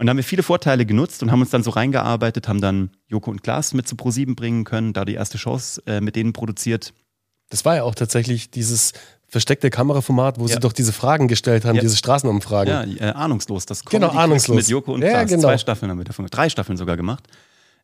Und 0.00 0.06
da 0.06 0.10
haben 0.12 0.16
wir 0.16 0.24
viele 0.24 0.42
Vorteile 0.42 0.86
genutzt 0.86 1.22
und 1.22 1.30
haben 1.30 1.42
uns 1.42 1.50
dann 1.50 1.62
so 1.62 1.68
reingearbeitet, 1.68 2.48
haben 2.48 2.62
dann 2.62 2.88
Joko 3.08 3.30
und 3.30 3.42
Klaas 3.42 3.74
mit 3.74 3.86
zu 3.86 3.96
Pro7 3.96 4.34
bringen 4.34 4.64
können, 4.64 4.94
da 4.94 5.04
die 5.04 5.12
erste 5.12 5.36
Chance 5.36 5.82
äh, 5.84 6.00
mit 6.00 6.16
denen 6.16 6.32
produziert 6.32 6.94
das 7.50 7.64
war 7.64 7.76
ja 7.76 7.82
auch 7.84 7.94
tatsächlich 7.94 8.50
dieses 8.50 8.92
versteckte 9.28 9.70
Kameraformat, 9.70 10.40
wo 10.40 10.46
Ja. 10.46 10.54
sie 10.54 10.60
doch 10.60 10.72
diese 10.72 10.92
Fragen 10.92 11.28
gestellt 11.28 11.64
haben, 11.64 11.76
Ja. 11.76 11.82
diese 11.82 11.96
Straßenumfragen. 11.96 12.96
Ja, 12.98 13.10
äh, 13.10 13.12
ahnungslos. 13.12 13.64
Das 13.66 13.84
Genau, 13.84 14.08
Comedy-Quiz 14.08 14.22
ahnungslos. 14.24 14.56
Mit 14.56 14.68
Joko 14.68 14.94
und 14.94 15.02
Ja, 15.02 15.10
Klaas. 15.10 15.28
genau. 15.28 15.42
Zwei 15.42 15.58
Staffeln 15.58 15.90
haben 15.90 15.98
wir 15.98 16.04
davon, 16.04 16.26
drei 16.26 16.48
Staffeln 16.48 16.76
sogar 16.78 16.96
gemacht. 16.96 17.24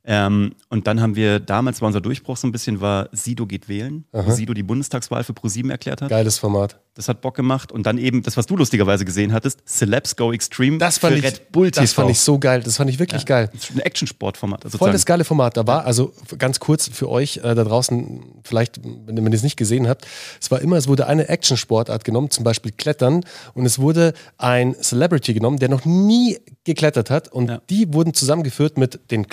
Ähm, 0.09 0.55
und 0.69 0.87
dann 0.87 1.01
haben 1.01 1.17
wir, 1.17 1.41
damals 1.41 1.81
war 1.81 1.89
unser 1.89 2.01
Durchbruch 2.01 2.37
so 2.37 2.47
ein 2.47 2.53
bisschen, 2.53 2.81
war 2.81 3.09
Sido 3.13 3.45
geht 3.47 3.69
wählen, 3.69 4.05
wo 4.13 4.31
Sido 4.31 4.55
die 4.55 4.63
Bundestagswahl 4.63 5.25
für 5.25 5.33
ProSieben 5.33 5.71
erklärt 5.71 6.01
hat. 6.01 6.09
Geiles 6.11 6.39
Format. 6.39 6.79
Das 6.95 7.09
hat 7.09 7.21
Bock 7.21 7.35
gemacht. 7.35 7.73
Und 7.73 7.85
dann 7.87 7.99
eben, 7.99 8.23
das, 8.23 8.37
was 8.39 8.47
du 8.47 8.57
lustigerweise 8.57 9.05
gesehen 9.05 9.33
hattest, 9.35 9.69
Celebs 9.69 10.17
Go 10.17 10.33
Extreme 10.33 10.79
Das 10.79 10.97
fand, 10.99 11.13
für 11.15 11.19
ich, 11.19 11.25
Red 11.27 11.53
Bull 11.53 11.71
TV. 11.71 11.83
das 11.83 11.93
fand 11.93 12.11
ich 12.11 12.21
so 12.21 12.39
geil. 12.39 12.63
Das 12.63 12.77
fand 12.79 12.89
ich 12.89 12.99
wirklich 12.99 13.27
geil. 13.27 13.51
Das 13.53 13.65
ist 13.65 13.77
ein 13.77 13.81
Actionsportformat. 13.81 14.63
Voll 14.63 14.71
das 14.71 14.81
sozusagen. 14.81 15.05
geile 15.05 15.25
Format. 15.25 15.57
Da 15.59 15.67
war, 15.67 15.85
also 15.85 16.15
ganz 16.39 16.59
kurz 16.61 16.89
für 16.89 17.11
euch 17.11 17.39
äh, 17.39 17.55
da 17.55 17.65
draußen, 17.65 18.23
vielleicht, 18.45 18.83
wenn, 18.83 19.17
wenn 19.17 19.27
ihr 19.27 19.35
es 19.35 19.43
nicht 19.43 19.57
gesehen 19.59 19.89
habt, 19.89 20.07
es 20.41 20.51
war 20.51 20.61
immer, 20.63 20.77
es 20.77 20.89
wurde 20.89 21.07
eine 21.07 21.29
Action-Sportart 21.29 22.05
genommen, 22.05 22.31
zum 22.31 22.45
Beispiel 22.45 22.73
Klettern, 22.73 23.25
und 23.55 23.67
es 23.67 23.79
wurde 23.79 24.15
ein 24.39 24.75
Celebrity 24.81 25.35
genommen, 25.35 25.59
der 25.59 25.69
noch 25.69 25.85
nie 25.85 26.39
geklettert 26.65 27.11
hat, 27.11 27.29
und 27.29 27.49
Ja. 27.51 27.61
die 27.69 27.93
wurden 27.93 28.15
zusammengeführt 28.15 28.79
mit 28.79 29.11
den 29.11 29.27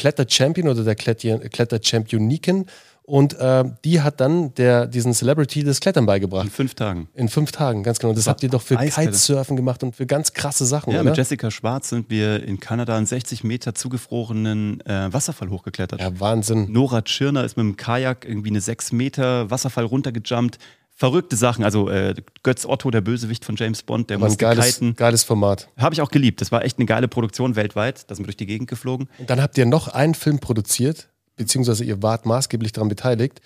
Kletter-Champion 0.64 0.70
oder 0.70 0.84
der 0.84 0.96
Kletter- 0.96 1.50
Kletter-Championiken, 1.50 2.66
und 3.06 3.34
äh, 3.38 3.66
die 3.84 4.00
hat 4.00 4.22
dann 4.22 4.54
der, 4.56 4.88
diesen 4.88 5.14
Celebrity 5.14 5.62
das 5.66 5.82
Klettern 5.82 6.04
In 6.04 6.06
beigebracht. 6.06 6.48
fünf 6.50 6.74
Tagen. 6.74 7.10
In 7.16 7.28
fünf 7.28 7.52
Tagen, 7.52 7.84
ganz 7.84 8.00
genau. 8.00 8.14
Das 8.14 8.28
habt 8.28 8.42
ihr 8.44 8.50
doch 8.50 8.62
für. 8.62 8.78
Kitesurfen 8.78 9.58
gemacht 9.58 9.84
und 9.84 9.94
für 9.94 10.06
ganz 10.06 10.32
krasse 10.32 10.66
Sachen, 10.66 10.92
Ja, 10.94 11.02
oder? 11.02 11.10
mit 11.10 11.18
Jessica 11.18 11.52
Schwarz 11.52 11.90
sind 11.90 12.10
wir 12.10 12.42
in 12.46 12.62
Kanada 12.62 12.96
einen 12.96 13.06
60 13.06 13.44
Meter 13.44 13.76
zugefrorenen 13.76 14.80
äh, 14.86 15.12
Wasserfall 15.12 15.50
hochgeklettert. 15.50 16.00
ja, 16.00 16.18
Wahnsinn. 16.18 16.72
Nora 16.72 17.02
Tschirner 17.02 17.44
ist 17.44 17.58
mit 17.58 17.66
dem 17.66 17.76
Kajak 17.76 18.24
irgendwie 18.26 18.52
eine 18.52 18.62
6 18.62 18.94
Meter 18.94 19.52
Wasserfall 19.52 19.84
runtergejumpt. 19.84 20.58
Verrückte 20.96 21.36
Sachen. 21.36 21.64
Also 21.64 21.90
äh, 21.90 22.14
Götz 22.44 22.66
Otto, 22.66 22.92
der 22.92 23.02
Bösewicht 23.02 23.46
von 23.46 23.56
James 23.56 23.82
Bond, 23.82 24.10
der 24.10 24.20
musste 24.20 24.38
geiles, 24.38 24.80
geiles 24.96 25.24
Format. 25.24 25.70
Habe 25.78 25.96
ich 25.96 26.02
auch 26.02 26.12
geliebt. 26.12 26.40
Das 26.40 26.52
war 26.52 26.64
echt 26.64 26.78
eine 26.78 26.86
geile 26.86 27.08
Produktion 27.08 27.56
weltweit. 27.56 28.10
Da 28.10 28.16
sind 28.16 28.24
wir 28.24 28.28
durch 28.28 28.38
die 28.38 28.46
Gegend 28.46 28.70
geflogen. 28.70 29.10
Und 29.18 29.30
dann 29.30 29.42
habt 29.42 29.58
ihr 29.58 29.66
noch 29.66 29.88
einen 29.88 30.14
Film 30.14 30.40
produziert, 30.40 31.10
beziehungsweise 31.36 31.84
ihr 31.84 32.04
wart 32.04 32.26
maßgeblich 32.28 32.74
daran 32.74 32.90
beteiligt, 32.90 33.42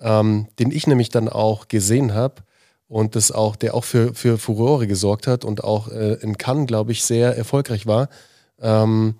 ähm, 0.00 0.48
den 0.58 0.70
ich 0.70 0.86
nämlich 0.86 1.08
dann 1.08 1.30
auch 1.30 1.68
gesehen 1.68 2.12
habe 2.12 2.42
und 2.88 3.16
das 3.16 3.32
auch, 3.32 3.56
der 3.56 3.74
auch 3.74 3.84
für, 3.84 4.14
für 4.14 4.36
Furore 4.36 4.86
gesorgt 4.86 5.26
hat 5.26 5.46
und 5.46 5.64
auch 5.64 5.88
äh, 5.88 6.14
in 6.20 6.36
Cannes, 6.36 6.66
glaube 6.66 6.92
ich, 6.92 7.04
sehr 7.04 7.34
erfolgreich 7.34 7.86
war. 7.86 8.10
Ähm, 8.60 9.14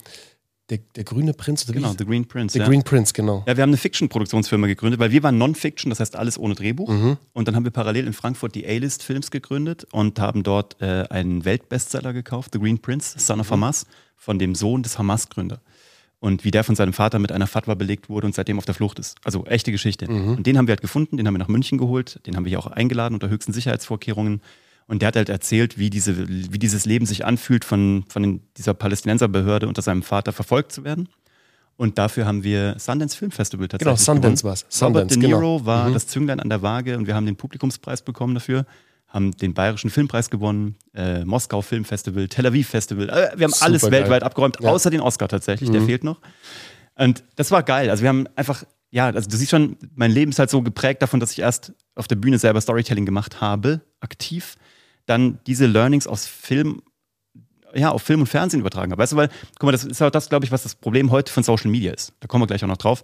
der, 0.70 0.78
der 0.96 1.04
grüne 1.04 1.32
Prinz 1.34 1.64
oder 1.64 1.74
Genau, 1.74 1.94
The 1.98 2.04
Green 2.04 2.26
Prince. 2.26 2.52
The 2.54 2.60
ja. 2.60 2.66
Green 2.66 2.82
Prince, 2.82 3.12
genau. 3.12 3.44
Ja, 3.46 3.56
wir 3.56 3.62
haben 3.62 3.70
eine 3.70 3.76
Fiction-Produktionsfirma 3.76 4.66
gegründet, 4.68 5.00
weil 5.00 5.10
wir 5.10 5.22
waren 5.22 5.36
Non-Fiction, 5.36 5.90
das 5.90 6.00
heißt 6.00 6.16
alles 6.16 6.38
ohne 6.38 6.54
Drehbuch. 6.54 6.88
Mhm. 6.88 7.16
Und 7.32 7.48
dann 7.48 7.56
haben 7.56 7.64
wir 7.64 7.72
parallel 7.72 8.06
in 8.06 8.12
Frankfurt 8.12 8.54
die 8.54 8.66
A-List 8.66 9.02
Films 9.02 9.30
gegründet 9.30 9.86
und 9.92 10.18
haben 10.20 10.42
dort 10.42 10.80
äh, 10.80 11.04
einen 11.10 11.44
Weltbestseller 11.44 12.12
gekauft, 12.12 12.50
The 12.52 12.58
Green 12.60 12.78
Prince, 12.78 13.18
Son 13.18 13.36
Mhm. 13.36 13.40
of 13.40 13.50
Hamas, 13.50 13.86
von 14.16 14.38
dem 14.38 14.54
Sohn 14.54 14.82
des 14.82 14.98
Hamas-Gründer. 14.98 15.60
Und 16.20 16.44
wie 16.44 16.52
der 16.52 16.62
von 16.62 16.76
seinem 16.76 16.92
Vater 16.92 17.18
mit 17.18 17.32
einer 17.32 17.48
Fatwa 17.48 17.74
belegt 17.74 18.08
wurde 18.08 18.28
und 18.28 18.34
seitdem 18.36 18.56
auf 18.56 18.64
der 18.64 18.74
Flucht 18.76 19.00
ist. 19.00 19.16
Also 19.24 19.44
echte 19.46 19.72
Geschichte. 19.72 20.08
Mhm. 20.08 20.36
Und 20.36 20.46
den 20.46 20.56
haben 20.56 20.68
wir 20.68 20.72
halt 20.72 20.80
gefunden, 20.80 21.16
den 21.16 21.26
haben 21.26 21.34
wir 21.34 21.38
nach 21.40 21.48
München 21.48 21.78
geholt, 21.78 22.20
den 22.26 22.36
haben 22.36 22.44
wir 22.44 22.50
hier 22.50 22.60
auch 22.60 22.68
eingeladen 22.68 23.14
unter 23.14 23.28
höchsten 23.28 23.52
Sicherheitsvorkehrungen. 23.52 24.40
Und 24.86 25.02
der 25.02 25.08
hat 25.08 25.16
halt 25.16 25.28
erzählt, 25.28 25.78
wie, 25.78 25.90
diese, 25.90 26.28
wie 26.28 26.58
dieses 26.58 26.84
Leben 26.84 27.06
sich 27.06 27.24
anfühlt, 27.24 27.64
von, 27.64 28.04
von 28.08 28.40
dieser 28.56 28.74
Palästinenserbehörde 28.74 29.68
unter 29.68 29.82
seinem 29.82 30.02
Vater 30.02 30.32
verfolgt 30.32 30.72
zu 30.72 30.84
werden. 30.84 31.08
Und 31.76 31.98
dafür 31.98 32.26
haben 32.26 32.44
wir 32.44 32.76
Sundance 32.78 33.16
Film 33.16 33.30
Festival 33.30 33.66
tatsächlich 33.68 33.94
Genau, 33.96 34.04
Sundance 34.04 34.42
gewonnen. 34.42 34.50
war's. 34.70 34.82
Robert 34.82 35.10
De 35.10 35.16
Niro 35.18 35.56
genau. 35.58 35.66
war 35.66 35.88
Mhm. 35.88 35.94
das 35.94 36.06
Zünglein 36.06 36.38
an 36.40 36.48
der 36.50 36.62
Waage 36.62 36.96
und 36.98 37.06
wir 37.06 37.14
haben 37.14 37.26
den 37.26 37.36
Publikumspreis 37.36 38.02
bekommen 38.02 38.34
dafür, 38.34 38.66
haben 39.08 39.30
den 39.32 39.54
Bayerischen 39.54 39.88
Filmpreis 39.90 40.28
gewonnen, 40.30 40.76
äh, 40.94 41.24
Moskau 41.24 41.62
Film 41.62 41.84
Festival, 41.84 42.28
Tel 42.28 42.46
Aviv 42.46 42.68
Festival. 42.68 43.08
Äh, 43.08 43.32
wir 43.38 43.44
haben 43.46 43.54
alles 43.60 43.80
Supergeil. 43.82 44.02
weltweit 44.02 44.22
abgeräumt, 44.22 44.56
Ja. 44.60 44.68
Mhm. 44.68 44.74
außer 44.74 44.90
den 44.90 45.00
Oscar 45.00 45.28
tatsächlich, 45.28 45.70
der 45.70 45.82
fehlt 45.82 46.04
noch. 46.04 46.20
Und 46.94 47.24
das 47.36 47.50
war 47.50 47.62
geil. 47.62 47.88
Also 47.88 48.02
wir 48.02 48.10
haben 48.10 48.26
einfach, 48.36 48.64
ja, 48.90 49.06
also 49.06 49.28
du 49.28 49.36
siehst 49.36 49.50
schon, 49.50 49.76
mein 49.94 50.10
Leben 50.10 50.30
ist 50.30 50.38
halt 50.38 50.50
so 50.50 50.60
geprägt 50.62 51.00
davon, 51.02 51.20
dass 51.20 51.32
ich 51.32 51.38
erst 51.40 51.72
auf 51.94 52.06
der 52.06 52.16
Bühne 52.16 52.38
selber 52.38 52.60
Storytelling 52.60 53.06
gemacht 53.06 53.40
habe, 53.40 53.80
aktiv, 54.00 54.56
dann 55.06 55.38
diese 55.46 55.66
Learnings 55.66 56.06
aus 56.06 56.26
Film 56.26 56.82
ja, 57.74 57.90
auf 57.90 58.02
Film 58.02 58.20
und 58.20 58.26
Fernsehen 58.26 58.60
übertragen 58.60 58.92
habe. 58.92 59.00
Weißt 59.02 59.12
du, 59.12 59.16
weil, 59.16 59.28
guck 59.58 59.62
mal, 59.64 59.72
das 59.72 59.84
ist 59.84 60.02
auch 60.02 60.10
das, 60.10 60.28
glaube 60.28 60.44
ich, 60.44 60.52
was 60.52 60.62
das 60.62 60.74
Problem 60.74 61.10
heute 61.10 61.32
von 61.32 61.42
Social 61.42 61.70
Media 61.70 61.92
ist. 61.92 62.12
Da 62.20 62.28
kommen 62.28 62.42
wir 62.42 62.46
gleich 62.46 62.62
auch 62.62 62.68
noch 62.68 62.76
drauf. 62.76 63.02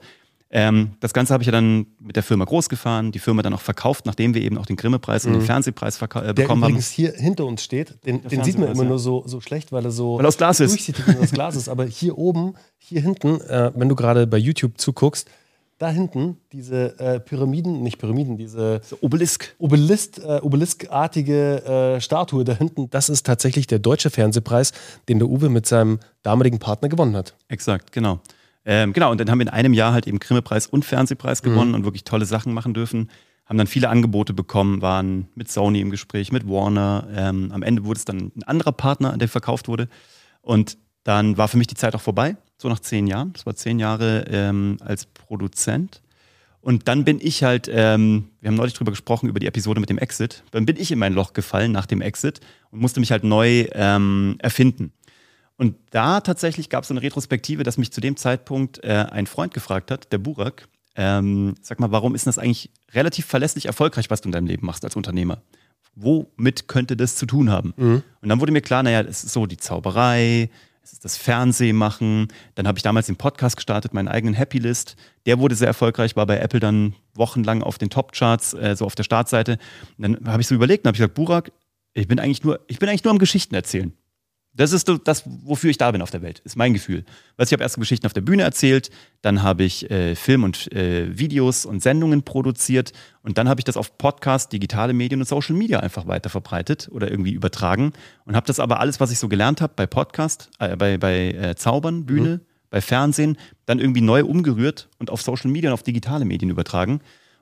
Ähm, 0.50 0.92
das 1.00 1.14
Ganze 1.14 1.32
habe 1.32 1.42
ich 1.42 1.46
ja 1.46 1.52
dann 1.52 1.86
mit 2.00 2.16
der 2.16 2.22
Firma 2.22 2.44
groß 2.44 2.68
gefahren, 2.70 3.12
die 3.12 3.18
Firma 3.18 3.42
dann 3.42 3.52
auch 3.54 3.60
verkauft, 3.60 4.06
nachdem 4.06 4.34
wir 4.34 4.42
eben 4.42 4.56
auch 4.58 4.66
den 4.66 4.76
Grimme-Preis 4.76 5.26
und 5.26 5.32
den 5.34 5.42
Fernsehpreis 5.42 5.98
verka- 6.00 6.20
äh, 6.20 6.26
Der 6.26 6.32
bekommen 6.34 6.64
haben. 6.64 6.70
übrigens 6.72 6.90
hier 6.90 7.12
hinter 7.12 7.44
uns 7.46 7.62
steht. 7.62 7.96
Den, 8.06 8.22
den 8.22 8.44
sieht 8.44 8.58
man 8.58 8.64
Fernsehpreis, 8.68 8.72
immer 8.74 8.82
ja. 8.84 8.88
nur 8.88 8.98
so, 8.98 9.24
so 9.26 9.40
schlecht, 9.40 9.72
weil 9.72 9.84
er 9.84 9.90
so 9.90 10.18
Weil 10.18 10.26
aus 10.26 10.36
Glas 10.38 10.60
ist. 10.60 10.70
durchsichtig 10.72 11.06
und 11.06 11.18
aus 11.18 11.30
Glas 11.32 11.56
ist. 11.56 11.68
Aber 11.68 11.84
hier 11.86 12.16
oben, 12.18 12.54
hier 12.78 13.00
hinten, 13.00 13.40
äh, 13.42 13.72
wenn 13.74 13.88
du 13.88 13.94
gerade 13.94 14.26
bei 14.26 14.38
YouTube 14.38 14.78
zuguckst, 14.78 15.28
da 15.78 15.90
hinten 15.90 16.38
diese 16.52 16.98
äh, 16.98 17.20
Pyramiden, 17.20 17.82
nicht 17.82 17.98
Pyramiden, 17.98 18.36
diese 18.36 18.80
So 18.84 18.98
Obelisk. 19.00 19.54
Obelisk, 19.58 20.18
äh, 20.18 20.40
obeliskartige 20.40 21.96
äh, 21.96 22.00
Statue 22.00 22.44
da 22.44 22.52
hinten, 22.54 22.90
das 22.90 23.08
ist 23.08 23.24
tatsächlich 23.24 23.66
der 23.68 23.78
deutsche 23.78 24.10
Fernsehpreis, 24.10 24.72
den 25.08 25.20
der 25.20 25.28
Uwe 25.28 25.48
mit 25.48 25.66
seinem 25.66 26.00
damaligen 26.22 26.58
Partner 26.58 26.88
gewonnen 26.88 27.16
hat. 27.16 27.34
Exakt, 27.48 27.92
genau. 27.92 28.20
Ähm, 28.64 28.92
genau, 28.92 29.12
und 29.12 29.20
dann 29.20 29.30
haben 29.30 29.38
wir 29.38 29.46
in 29.46 29.52
einem 29.52 29.72
Jahr 29.72 29.92
halt 29.92 30.06
eben 30.06 30.18
Grimme-Preis 30.18 30.66
und 30.66 30.84
Fernsehpreis 30.84 31.42
gewonnen 31.42 31.74
und 31.74 31.84
wirklich 31.84 32.04
tolle 32.04 32.26
Sachen 32.26 32.52
machen 32.52 32.74
dürfen. 32.74 33.08
Haben 33.46 33.56
dann 33.56 33.66
viele 33.66 33.88
Angebote 33.88 34.34
bekommen, 34.34 34.82
waren 34.82 35.28
mit 35.34 35.50
Sony 35.50 35.80
im 35.80 35.90
Gespräch, 35.90 36.32
mit 36.32 36.46
Warner. 36.46 37.08
Ähm, 37.14 37.50
am 37.52 37.62
Ende 37.62 37.84
wurde 37.84 37.98
es 37.98 38.04
dann 38.04 38.32
ein 38.36 38.42
anderer 38.42 38.72
Partner, 38.72 39.16
der 39.16 39.28
verkauft 39.28 39.68
wurde. 39.68 39.88
Und 40.42 40.76
dann 41.04 41.38
war 41.38 41.48
für 41.48 41.56
mich 41.56 41.66
die 41.68 41.76
Zeit 41.76 41.94
auch 41.94 42.00
vorbei, 42.02 42.36
so 42.58 42.68
nach 42.68 42.80
zehn 42.80 43.06
Jahren. 43.06 43.32
Das 43.32 43.46
war 43.46 43.54
zehn 43.54 43.78
Jahre 43.78 44.24
ähm, 44.28 44.76
als 44.80 45.06
Produzent. 45.06 46.02
Und 46.60 46.88
dann 46.88 47.04
bin 47.04 47.20
ich 47.20 47.44
halt, 47.44 47.70
ähm, 47.72 48.30
wir 48.40 48.48
haben 48.48 48.56
neulich 48.56 48.74
drüber 48.74 48.90
gesprochen, 48.90 49.28
über 49.28 49.38
die 49.38 49.46
Episode 49.46 49.80
mit 49.80 49.90
dem 49.90 49.98
Exit. 49.98 50.42
Dann 50.50 50.66
bin 50.66 50.76
ich 50.76 50.90
in 50.90 50.98
mein 50.98 51.14
Loch 51.14 51.32
gefallen 51.32 51.72
nach 51.72 51.86
dem 51.86 52.02
Exit 52.02 52.40
und 52.70 52.80
musste 52.80 53.00
mich 53.00 53.12
halt 53.12 53.24
neu 53.24 53.66
ähm, 53.72 54.36
erfinden. 54.40 54.92
Und 55.56 55.76
da 55.90 56.20
tatsächlich 56.20 56.68
gab 56.68 56.82
es 56.82 56.88
so 56.88 56.94
eine 56.94 57.02
Retrospektive, 57.02 57.62
dass 57.62 57.78
mich 57.78 57.92
zu 57.92 58.00
dem 58.00 58.16
Zeitpunkt 58.16 58.82
äh, 58.84 59.06
ein 59.10 59.26
Freund 59.26 59.54
gefragt 59.54 59.90
hat, 59.90 60.12
der 60.12 60.18
Burak, 60.18 60.68
ähm, 60.94 61.54
sag 61.62 61.80
mal, 61.80 61.90
warum 61.92 62.14
ist 62.14 62.26
das 62.26 62.38
eigentlich 62.38 62.70
relativ 62.92 63.26
verlässlich 63.26 63.66
erfolgreich, 63.66 64.10
was 64.10 64.20
du 64.20 64.28
in 64.28 64.32
deinem 64.32 64.46
Leben 64.46 64.66
machst 64.66 64.84
als 64.84 64.96
Unternehmer? 64.96 65.42
Womit 65.94 66.68
könnte 66.68 66.96
das 66.96 67.16
zu 67.16 67.26
tun 67.26 67.50
haben? 67.50 67.72
Und 68.20 68.28
dann 68.28 68.40
wurde 68.40 68.52
mir 68.52 68.60
klar, 68.60 68.82
naja, 68.82 69.00
es 69.00 69.24
ist 69.24 69.32
so 69.32 69.46
die 69.46 69.56
Zauberei, 69.56 70.50
es 70.88 70.94
ist 70.94 71.04
das 71.04 71.16
Fernsehmachen. 71.18 72.28
Dann 72.54 72.66
habe 72.66 72.78
ich 72.78 72.82
damals 72.82 73.06
den 73.06 73.16
Podcast 73.16 73.56
gestartet, 73.56 73.92
meinen 73.92 74.08
eigenen 74.08 74.32
Happy 74.32 74.58
List. 74.58 74.96
Der 75.26 75.38
wurde 75.38 75.54
sehr 75.54 75.68
erfolgreich, 75.68 76.16
war 76.16 76.24
bei 76.24 76.38
Apple 76.38 76.60
dann 76.60 76.94
wochenlang 77.14 77.62
auf 77.62 77.76
den 77.76 77.90
Top-Charts, 77.90 78.54
äh, 78.54 78.74
so 78.74 78.86
auf 78.86 78.94
der 78.94 79.02
Startseite. 79.02 79.58
Und 79.98 80.16
dann 80.16 80.32
habe 80.32 80.40
ich 80.40 80.48
so 80.48 80.54
überlegt 80.54 80.84
und 80.84 80.88
habe 80.88 80.96
gesagt, 80.96 81.14
Burak, 81.14 81.52
ich 81.92 82.08
bin 82.08 82.18
eigentlich 82.18 82.42
nur, 82.42 82.60
ich 82.68 82.78
bin 82.78 82.88
eigentlich 82.88 83.04
nur 83.04 83.10
am 83.10 83.18
Geschichten 83.18 83.54
erzählen. 83.54 83.92
Das 84.58 84.72
ist 84.72 84.88
so 84.88 84.98
das, 84.98 85.22
wofür 85.44 85.70
ich 85.70 85.78
da 85.78 85.92
bin 85.92 86.02
auf 86.02 86.10
der 86.10 86.20
Welt, 86.20 86.40
ist 86.40 86.56
mein 86.56 86.72
Gefühl. 86.72 87.04
Weil 87.36 87.46
ich 87.46 87.52
habe 87.52 87.62
erst 87.62 87.76
Geschichten 87.76 88.06
auf 88.06 88.12
der 88.12 88.22
Bühne 88.22 88.42
erzählt, 88.42 88.90
dann 89.22 89.44
habe 89.44 89.62
ich 89.62 89.88
äh, 89.88 90.16
Film 90.16 90.42
und 90.42 90.72
äh, 90.72 91.16
Videos 91.16 91.64
und 91.64 91.80
Sendungen 91.80 92.24
produziert 92.24 92.92
und 93.22 93.38
dann 93.38 93.48
habe 93.48 93.60
ich 93.60 93.64
das 93.64 93.76
auf 93.76 93.98
Podcast, 93.98 94.52
digitale 94.52 94.94
Medien 94.94 95.20
und 95.20 95.28
Social 95.28 95.54
Media 95.54 95.78
einfach 95.78 96.08
weiter 96.08 96.28
verbreitet 96.28 96.88
oder 96.90 97.08
irgendwie 97.08 97.34
übertragen 97.34 97.92
und 98.24 98.34
habe 98.34 98.48
das 98.48 98.58
aber 98.58 98.80
alles, 98.80 98.98
was 98.98 99.12
ich 99.12 99.20
so 99.20 99.28
gelernt 99.28 99.60
habe 99.60 99.74
bei 99.76 99.86
Podcast, 99.86 100.50
äh, 100.58 100.74
bei, 100.74 100.98
bei 100.98 101.30
äh, 101.30 101.54
Zaubern, 101.54 102.04
Bühne, 102.04 102.40
bei 102.68 102.80
Fernsehen, 102.80 103.38
dann 103.64 103.78
irgendwie 103.78 104.00
neu 104.00 104.24
umgerührt 104.24 104.88
und 104.98 105.10
auf 105.10 105.22
Social 105.22 105.52
Media 105.52 105.70
und 105.70 105.74
auf 105.74 105.84
digitale 105.84 106.24
Medien 106.24 106.50
übertragen. 106.50 107.00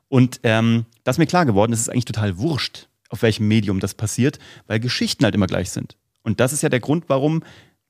Und 0.08 0.40
ähm, 0.42 0.84
das 1.02 1.14
ist 1.14 1.18
mir 1.18 1.26
klar 1.26 1.46
geworden, 1.46 1.72
es 1.72 1.80
ist 1.80 1.88
eigentlich 1.88 2.04
total 2.04 2.36
wurscht, 2.36 2.88
auf 3.08 3.22
welchem 3.22 3.48
Medium 3.48 3.80
das 3.80 3.94
passiert, 3.94 4.38
weil 4.66 4.80
Geschichten 4.80 5.24
halt 5.24 5.34
immer 5.34 5.46
gleich 5.46 5.70
sind. 5.70 5.96
Und 6.26 6.40
das 6.40 6.52
ist 6.52 6.62
ja 6.62 6.68
der 6.68 6.80
Grund, 6.80 7.04
warum 7.08 7.42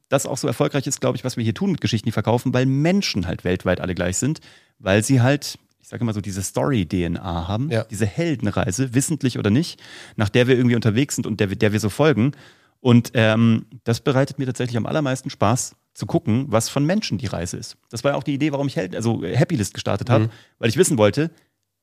das 0.08 0.26
auch 0.26 0.36
so 0.36 0.46
erfolgreich 0.46 0.86
ist, 0.86 1.00
glaube 1.00 1.16
ich, 1.16 1.24
was 1.24 1.36
wir 1.36 1.42
hier 1.42 1.54
tun 1.54 1.72
mit 1.72 1.80
Geschichten, 1.80 2.06
die 2.06 2.12
verkaufen, 2.12 2.52
weil 2.54 2.66
Menschen 2.66 3.26
halt 3.26 3.42
weltweit 3.44 3.80
alle 3.80 3.94
gleich 3.94 4.18
sind, 4.18 4.40
weil 4.78 5.02
sie 5.02 5.22
halt, 5.22 5.58
ich 5.80 5.88
sage 5.88 6.02
immer 6.02 6.12
so, 6.12 6.20
diese 6.20 6.42
Story-DNA 6.42 7.48
haben, 7.48 7.70
Ja. 7.70 7.84
diese 7.84 8.06
Heldenreise, 8.06 8.94
wissentlich 8.94 9.38
oder 9.38 9.50
nicht, 9.50 9.80
nach 10.16 10.28
der 10.28 10.46
wir 10.46 10.56
irgendwie 10.56 10.76
unterwegs 10.76 11.14
sind 11.16 11.26
und 11.26 11.40
der, 11.40 11.48
wir- 11.50 11.56
der 11.56 11.72
wir 11.72 11.80
so 11.80 11.88
folgen. 11.88 12.32
Und 12.80 13.12
ähm, 13.14 13.66
das 13.84 14.00
bereitet 14.00 14.38
mir 14.38 14.44
tatsächlich 14.46 14.76
am 14.76 14.86
allermeisten 14.86 15.30
Spaß, 15.30 15.74
zu 15.94 16.04
gucken, 16.04 16.44
was 16.48 16.68
von 16.68 16.84
Menschen 16.84 17.16
die 17.16 17.26
Reise 17.26 17.56
ist. 17.56 17.78
Das 17.88 18.04
war 18.04 18.10
ja 18.12 18.18
auch 18.18 18.22
die 18.22 18.34
Idee, 18.34 18.52
warum 18.52 18.66
ich 18.66 18.76
Held, 18.76 18.94
also 18.94 19.24
Happy 19.24 19.56
List 19.56 19.72
gestartet 19.72 20.10
habe, 20.10 20.28
weil 20.58 20.68
ich 20.68 20.76
wissen 20.76 20.98
wollte, 20.98 21.30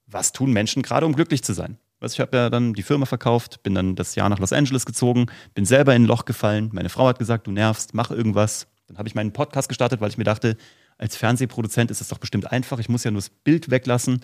was 0.05 0.31
tun 0.33 0.53
Menschen 0.53 0.83
gerade, 0.83 1.07
um 1.07 1.13
glücklich 1.15 1.43
zu 1.43 1.53
sein. 1.53 1.77
Ich 2.11 2.19
habe 2.19 2.35
ja 2.35 2.49
dann 2.49 2.73
die 2.73 2.83
Firma 2.83 3.05
verkauft, 3.05 3.63
bin 3.63 3.73
dann 3.73 3.95
das 3.95 4.15
Jahr 4.15 4.27
nach 4.29 4.39
Los 4.39 4.51
Angeles 4.51 4.85
gezogen, 4.85 5.27
bin 5.53 5.65
selber 5.65 5.95
in 5.95 6.03
ein 6.03 6.05
Loch 6.05 6.25
gefallen. 6.25 6.69
Meine 6.73 6.89
Frau 6.89 7.07
hat 7.07 7.19
gesagt, 7.19 7.47
du 7.47 7.51
nervst, 7.51 7.93
mach 7.93 8.11
irgendwas. 8.11 8.67
Dann 8.87 8.97
habe 8.97 9.07
ich 9.07 9.15
meinen 9.15 9.31
Podcast 9.31 9.69
gestartet, 9.69 10.01
weil 10.01 10.09
ich 10.09 10.17
mir 10.17 10.25
dachte, 10.25 10.57
als 10.97 11.15
Fernsehproduzent 11.15 11.91
ist 11.91 12.01
es 12.01 12.09
doch 12.09 12.17
bestimmt 12.17 12.51
einfach. 12.51 12.79
Ich 12.79 12.89
muss 12.89 13.03
ja 13.03 13.11
nur 13.11 13.21
das 13.21 13.29
Bild 13.29 13.71
weglassen. 13.71 14.21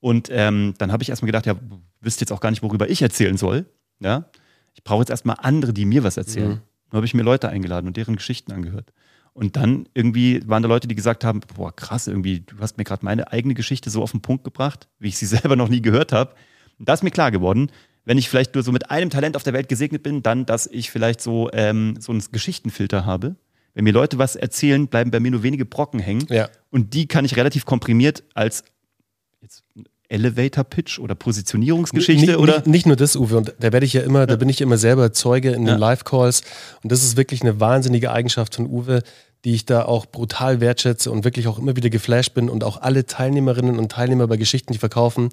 Und 0.00 0.28
ähm, 0.30 0.74
dann 0.78 0.92
habe 0.92 1.02
ich 1.02 1.08
erstmal 1.08 1.26
gedacht, 1.26 1.46
ja, 1.46 1.54
wüsste 2.00 2.22
jetzt 2.22 2.32
auch 2.32 2.40
gar 2.40 2.50
nicht, 2.50 2.62
worüber 2.62 2.90
ich 2.90 3.00
erzählen 3.02 3.36
soll. 3.36 3.66
Ja? 4.00 4.26
Ich 4.74 4.84
brauche 4.84 5.00
jetzt 5.00 5.10
erstmal 5.10 5.36
andere, 5.40 5.72
die 5.72 5.84
mir 5.84 6.04
was 6.04 6.16
erzählen. 6.16 6.50
Mhm. 6.50 6.60
Dann 6.90 6.98
habe 6.98 7.06
ich 7.06 7.14
mir 7.14 7.22
Leute 7.22 7.48
eingeladen 7.48 7.86
und 7.86 7.96
deren 7.96 8.16
Geschichten 8.16 8.52
angehört. 8.52 8.92
Und 9.32 9.56
dann 9.56 9.86
irgendwie 9.92 10.40
waren 10.46 10.62
da 10.62 10.68
Leute, 10.68 10.88
die 10.88 10.94
gesagt 10.94 11.24
haben, 11.24 11.40
boah, 11.54 11.74
krass, 11.74 12.06
irgendwie, 12.06 12.40
du 12.40 12.56
hast 12.60 12.78
mir 12.78 12.84
gerade 12.84 13.04
meine 13.04 13.32
eigene 13.32 13.52
Geschichte 13.52 13.90
so 13.90 14.02
auf 14.02 14.12
den 14.12 14.22
Punkt 14.22 14.44
gebracht, 14.44 14.88
wie 14.98 15.08
ich 15.08 15.18
sie 15.18 15.26
selber 15.36 15.56
noch 15.56 15.68
nie 15.68 15.82
gehört 15.82 16.12
habe. 16.12 16.34
Und 16.78 16.88
da 16.88 16.94
ist 16.94 17.02
mir 17.02 17.10
klar 17.10 17.30
geworden, 17.30 17.70
wenn 18.04 18.18
ich 18.18 18.28
vielleicht 18.28 18.54
nur 18.54 18.62
so 18.62 18.72
mit 18.72 18.90
einem 18.90 19.10
Talent 19.10 19.36
auf 19.36 19.42
der 19.42 19.52
Welt 19.52 19.68
gesegnet 19.68 20.02
bin, 20.02 20.22
dann, 20.22 20.46
dass 20.46 20.66
ich 20.66 20.90
vielleicht 20.90 21.20
so, 21.20 21.50
ähm, 21.52 21.96
so 22.00 22.12
einen 22.12 22.22
Geschichtenfilter 22.30 23.04
habe. 23.04 23.36
Wenn 23.74 23.84
mir 23.84 23.92
Leute 23.92 24.18
was 24.18 24.36
erzählen, 24.36 24.86
bleiben 24.86 25.10
bei 25.10 25.20
mir 25.20 25.32
nur 25.32 25.42
wenige 25.42 25.66
Brocken 25.66 26.00
hängen. 26.00 26.26
Ja. 26.30 26.48
Und 26.70 26.94
die 26.94 27.06
kann 27.08 27.24
ich 27.24 27.36
relativ 27.36 27.66
komprimiert 27.66 28.22
als 28.32 28.64
jetzt 29.42 29.64
Elevator 30.08 30.64
Pitch 30.64 30.98
oder 30.98 31.14
Positionierungsgeschichte 31.14 32.26
nicht, 32.26 32.36
oder 32.36 32.58
nicht, 32.58 32.66
nicht, 32.66 32.86
nur 32.86 32.96
das, 32.96 33.16
Uwe, 33.16 33.36
und 33.36 33.54
da 33.58 33.72
werde 33.72 33.84
ich 33.84 33.92
ja 33.92 34.02
immer, 34.02 34.20
ja. 34.20 34.26
da 34.26 34.36
bin 34.36 34.48
ich 34.48 34.60
immer 34.60 34.78
selber 34.78 35.12
Zeuge 35.12 35.50
in 35.50 35.64
den 35.64 35.78
Live 35.78 36.04
Calls 36.04 36.42
und 36.82 36.92
das 36.92 37.02
ist 37.02 37.16
wirklich 37.16 37.42
eine 37.42 37.60
wahnsinnige 37.60 38.12
Eigenschaft 38.12 38.54
von 38.54 38.66
Uwe, 38.66 39.02
die 39.44 39.54
ich 39.54 39.66
da 39.66 39.84
auch 39.84 40.06
brutal 40.06 40.60
wertschätze 40.60 41.10
und 41.10 41.24
wirklich 41.24 41.48
auch 41.48 41.58
immer 41.58 41.76
wieder 41.76 41.90
geflasht 41.90 42.34
bin 42.34 42.48
und 42.48 42.64
auch 42.64 42.80
alle 42.80 43.06
Teilnehmerinnen 43.06 43.78
und 43.78 43.92
Teilnehmer 43.92 44.26
bei 44.26 44.36
Geschichten, 44.36 44.72
die 44.72 44.78
verkaufen, 44.78 45.30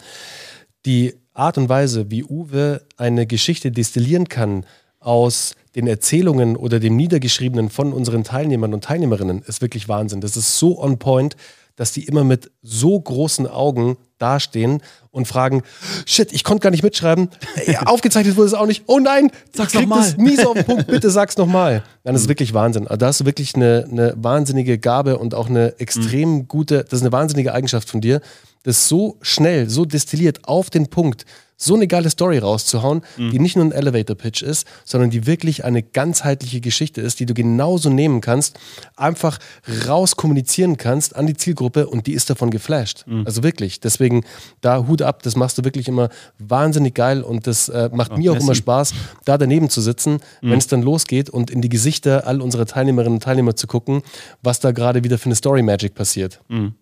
die 0.85 1.13
Art 1.33 1.57
und 1.57 1.69
Weise, 1.69 2.11
wie 2.11 2.23
Uwe 2.23 2.81
eine 2.97 3.25
Geschichte 3.25 3.71
destillieren 3.71 4.29
kann 4.29 4.65
aus 4.99 5.55
den 5.75 5.87
Erzählungen 5.87 6.55
oder 6.55 6.79
dem 6.79 6.95
Niedergeschriebenen 6.95 7.69
von 7.69 7.93
unseren 7.93 8.23
Teilnehmern 8.23 8.73
und 8.73 8.83
Teilnehmerinnen, 8.83 9.41
ist 9.41 9.61
wirklich 9.61 9.89
Wahnsinn. 9.89 10.21
Das 10.21 10.37
ist 10.37 10.59
so 10.59 10.79
on 10.81 10.99
point 10.99 11.35
dass 11.75 11.91
die 11.91 12.05
immer 12.05 12.23
mit 12.23 12.51
so 12.61 12.99
großen 12.99 13.47
Augen 13.47 13.97
dastehen 14.19 14.81
und 15.11 15.27
fragen, 15.27 15.63
shit, 16.05 16.31
ich 16.31 16.43
konnte 16.43 16.61
gar 16.61 16.69
nicht 16.69 16.83
mitschreiben, 16.83 17.29
aufgezeichnet 17.85 18.37
wurde 18.37 18.47
es 18.47 18.53
auch 18.53 18.67
nicht, 18.67 18.83
oh 18.87 18.99
nein, 18.99 19.31
sag's 19.51 19.73
nochmal. 19.73 20.13
nie 20.17 20.35
so 20.35 20.49
auf 20.49 20.53
den 20.53 20.65
Punkt, 20.65 20.87
bitte 20.87 21.09
sag's 21.09 21.37
nochmal. 21.37 21.83
Dann 22.03 22.15
ist 22.15 22.25
mhm. 22.25 22.29
wirklich 22.29 22.53
Wahnsinn. 22.53 22.87
Also 22.87 22.97
da 22.97 23.07
hast 23.07 23.21
du 23.21 23.25
wirklich 23.25 23.55
eine, 23.55 23.87
eine 23.89 24.13
wahnsinnige 24.17 24.77
Gabe 24.77 25.17
und 25.17 25.33
auch 25.33 25.49
eine 25.49 25.79
extrem 25.79 26.47
gute, 26.47 26.83
das 26.83 26.99
ist 26.99 27.01
eine 27.01 27.11
wahnsinnige 27.11 27.53
Eigenschaft 27.53 27.89
von 27.89 28.01
dir, 28.01 28.21
das 28.63 28.87
so 28.87 29.17
schnell, 29.21 29.69
so 29.69 29.85
destilliert 29.85 30.47
auf 30.47 30.69
den 30.69 30.87
Punkt 30.87 31.25
so 31.63 31.75
eine 31.75 31.87
geile 31.87 32.09
Story 32.09 32.39
rauszuhauen, 32.39 33.01
mhm. 33.17 33.31
die 33.31 33.39
nicht 33.39 33.55
nur 33.55 33.65
ein 33.65 33.71
Elevator-Pitch 33.71 34.41
ist, 34.41 34.67
sondern 34.85 35.09
die 35.09 35.25
wirklich 35.25 35.63
eine 35.63 35.81
ganzheitliche 35.81 36.61
Geschichte 36.61 37.01
ist, 37.01 37.19
die 37.19 37.25
du 37.25 37.33
genauso 37.33 37.89
nehmen 37.89 38.21
kannst, 38.21 38.59
einfach 38.95 39.39
raus 39.87 40.15
kommunizieren 40.15 40.77
kannst 40.77 41.15
an 41.15 41.27
die 41.27 41.35
Zielgruppe 41.35 41.87
und 41.87 42.07
die 42.07 42.13
ist 42.13 42.29
davon 42.29 42.49
geflasht. 42.49 43.05
Mhm. 43.07 43.25
Also 43.25 43.43
wirklich. 43.43 43.79
Deswegen 43.79 44.25
da 44.61 44.87
Hut 44.87 45.01
ab, 45.01 45.23
das 45.23 45.35
machst 45.35 45.57
du 45.57 45.63
wirklich 45.63 45.87
immer 45.87 46.09
wahnsinnig 46.37 46.95
geil 46.95 47.21
und 47.21 47.47
das 47.47 47.69
äh, 47.69 47.89
macht 47.93 48.11
oh, 48.13 48.17
mir 48.17 48.33
auch 48.33 48.39
immer 48.39 48.55
Spaß, 48.55 48.93
da 49.25 49.37
daneben 49.37 49.69
zu 49.69 49.81
sitzen, 49.81 50.13
mhm. 50.41 50.51
wenn 50.51 50.57
es 50.57 50.67
dann 50.67 50.81
losgeht 50.81 51.29
und 51.29 51.49
in 51.49 51.61
die 51.61 51.69
Gesichter 51.69 52.27
all 52.27 52.41
unserer 52.41 52.65
Teilnehmerinnen 52.65 53.15
und 53.15 53.23
Teilnehmer 53.23 53.55
zu 53.55 53.67
gucken, 53.67 54.01
was 54.41 54.59
da 54.59 54.71
gerade 54.71 55.03
wieder 55.03 55.17
für 55.17 55.25
eine 55.25 55.35
Story 55.35 55.61
Magic 55.61 55.95
passiert. 55.95 56.41
Mhm. 56.49 56.73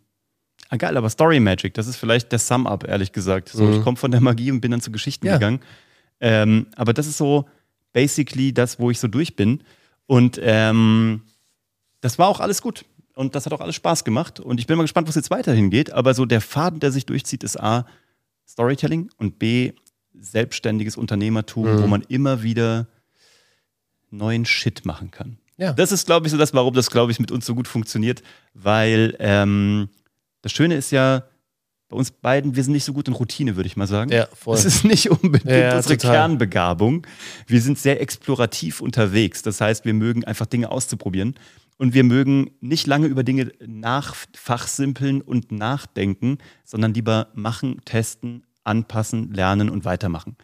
Ah, 0.74 0.78
geil, 0.78 0.96
aber 0.96 1.10
Story 1.10 1.42
Magic, 1.42 1.74
das 1.74 1.86
ist 1.86 1.98
vielleicht 1.98 2.32
der 2.32 2.40
Sum-Up, 2.40 2.88
ehrlich 2.88 3.12
gesagt. 3.12 3.50
So, 3.50 3.66
mhm. 3.66 3.74
Ich 3.74 3.84
komme 3.84 3.98
von 3.98 4.10
der 4.10 4.22
Magie 4.22 4.52
und 4.52 4.62
bin 4.62 4.72
dann 4.72 4.80
zu 4.80 4.90
Geschichten 4.90 5.28
ja. 5.28 5.34
gegangen. 5.34 5.60
Ähm, 6.22 6.68
aber 6.78 6.94
das 6.94 7.08
ist 7.08 7.18
so 7.18 7.46
basically 7.92 8.54
das, 8.54 8.80
wo 8.80 8.90
ich 8.90 8.98
so 8.98 9.10
durch 9.10 9.36
bin. 9.36 9.64
Und 10.08 10.40
ähm, 10.42 11.24
das 12.00 12.18
war 12.18 12.30
auch 12.30 12.40
alles 12.40 12.62
gut. 12.62 12.86
Und 13.16 13.36
das 13.36 13.46
hat 13.46 13.52
auch 13.52 13.60
alles 13.60 13.76
Spaß 13.76 14.06
gemacht. 14.06 14.40
Und 14.40 14.62
ich 14.62 14.68
bin 14.68 14.78
mal 14.78 14.84
gespannt, 14.84 15.10
was 15.10 15.16
jetzt 15.16 15.30
weiterhin 15.30 15.72
geht. 15.72 15.92
Aber 15.92 16.14
so 16.14 16.26
der 16.26 16.40
Faden, 16.40 16.80
der 16.80 16.94
sich 16.94 17.06
durchzieht, 17.06 17.44
ist 17.44 17.60
A, 17.60 17.86
Storytelling 18.48 19.10
und 19.18 19.40
B, 19.40 19.74
selbstständiges 20.18 20.96
Unternehmertum, 20.96 21.66
mhm. 21.66 21.84
wo 21.84 21.88
man 21.88 22.02
immer 22.04 22.44
wieder 22.44 22.88
neuen 24.10 24.46
Shit 24.46 24.86
machen 24.86 25.12
kann. 25.12 25.38
Ja. 25.58 25.74
Das 25.74 25.92
ist, 25.92 26.06
glaube 26.06 26.28
ich, 26.28 26.32
so 26.32 26.38
das, 26.38 26.54
warum 26.54 26.74
das, 26.74 26.90
glaube 26.90 27.12
ich, 27.12 27.20
mit 27.20 27.30
uns 27.30 27.46
so 27.46 27.56
gut 27.56 27.68
funktioniert, 27.68 28.24
weil 28.54 29.18
ähm, 29.20 29.90
das 30.42 30.52
Schöne 30.52 30.76
ist 30.76 30.92
ja, 30.92 31.24
bei 31.92 31.98
uns 31.98 32.10
beiden, 32.10 32.56
wir 32.56 32.64
sind 32.64 32.72
nicht 32.72 32.86
so 32.86 32.94
gut 32.94 33.10
in 33.10 33.14
Routine, 33.14 33.58
würde 33.58 33.68
ich 33.68 33.76
mal 33.76 33.86
sagen. 33.86 34.12
Ja, 34.12 34.28
voll. 34.34 34.56
Das 34.56 34.64
ist 34.64 34.86
nicht 34.86 35.12
unbedingt 35.12 35.52
ja, 35.52 35.76
unsere 35.76 35.98
total. 35.98 36.16
Kernbegabung. 36.16 37.06
Wir 37.48 37.62
sind 37.62 37.78
sehr 37.78 38.02
explorativ 38.02 38.80
unterwegs. 38.80 39.42
Das 39.42 39.60
heißt, 39.60 39.84
wir 39.84 39.94
mögen 39.94 40.24
einfach 40.24 40.46
Dinge 40.46 40.72
auszuprobieren. 40.72 41.36
Und 41.78 41.94
wir 41.94 42.06
mögen 42.06 42.52
nicht 42.62 42.88
lange 42.88 43.08
über 43.08 43.24
Dinge 43.24 43.52
nachfachsimpeln 43.66 45.22
und 45.22 45.52
nachdenken, 45.52 46.38
sondern 46.64 46.94
lieber 46.94 47.28
machen, 47.34 47.82
testen, 47.84 48.46
anpassen, 48.64 49.34
lernen 49.34 49.70
und 49.70 49.84
weitermachen. 49.84 50.38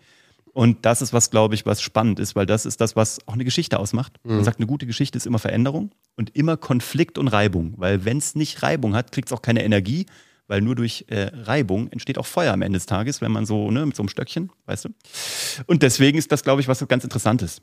Und 0.57 0.87
das 0.87 1.03
ist 1.03 1.13
was, 1.13 1.29
glaube 1.29 1.53
ich, 1.53 1.67
was 1.67 1.83
spannend 1.83 2.17
ist, 2.17 2.35
weil 2.35 2.47
das 2.47 2.65
ist 2.65 2.81
das, 2.81 2.95
was 2.95 3.19
auch 3.27 3.33
eine 3.33 3.45
Geschichte 3.45 3.77
ausmacht. 3.77 4.13
Mhm. 4.23 4.37
Man 4.37 4.43
sagt, 4.43 4.57
eine 4.57 4.65
gute 4.65 4.87
Geschichte 4.87 5.15
ist 5.15 5.27
immer 5.27 5.37
Veränderung 5.37 5.91
und 6.15 6.35
immer 6.35 6.57
Konflikt 6.57 7.19
und 7.19 7.27
Reibung. 7.27 7.75
Weil 7.77 8.05
wenn 8.05 8.17
es 8.17 8.33
nicht 8.33 8.63
Reibung 8.63 8.95
hat, 8.95 9.11
kriegt 9.11 9.27
es 9.27 9.33
auch 9.33 9.43
keine 9.43 9.63
Energie, 9.63 10.07
weil 10.47 10.61
nur 10.61 10.73
durch 10.73 11.05
äh, 11.09 11.29
Reibung 11.31 11.91
entsteht 11.91 12.17
auch 12.17 12.25
Feuer 12.25 12.53
am 12.53 12.63
Ende 12.63 12.77
des 12.77 12.87
Tages, 12.87 13.21
wenn 13.21 13.31
man 13.31 13.45
so, 13.45 13.69
ne, 13.69 13.85
mit 13.85 13.95
so 13.95 14.01
einem 14.01 14.09
Stöckchen, 14.09 14.49
weißt 14.65 14.85
du? 14.85 14.89
Und 15.67 15.83
deswegen 15.83 16.17
ist 16.17 16.31
das, 16.31 16.41
glaube 16.41 16.59
ich, 16.59 16.67
was 16.67 16.83
ganz 16.87 17.03
Interessantes. 17.03 17.61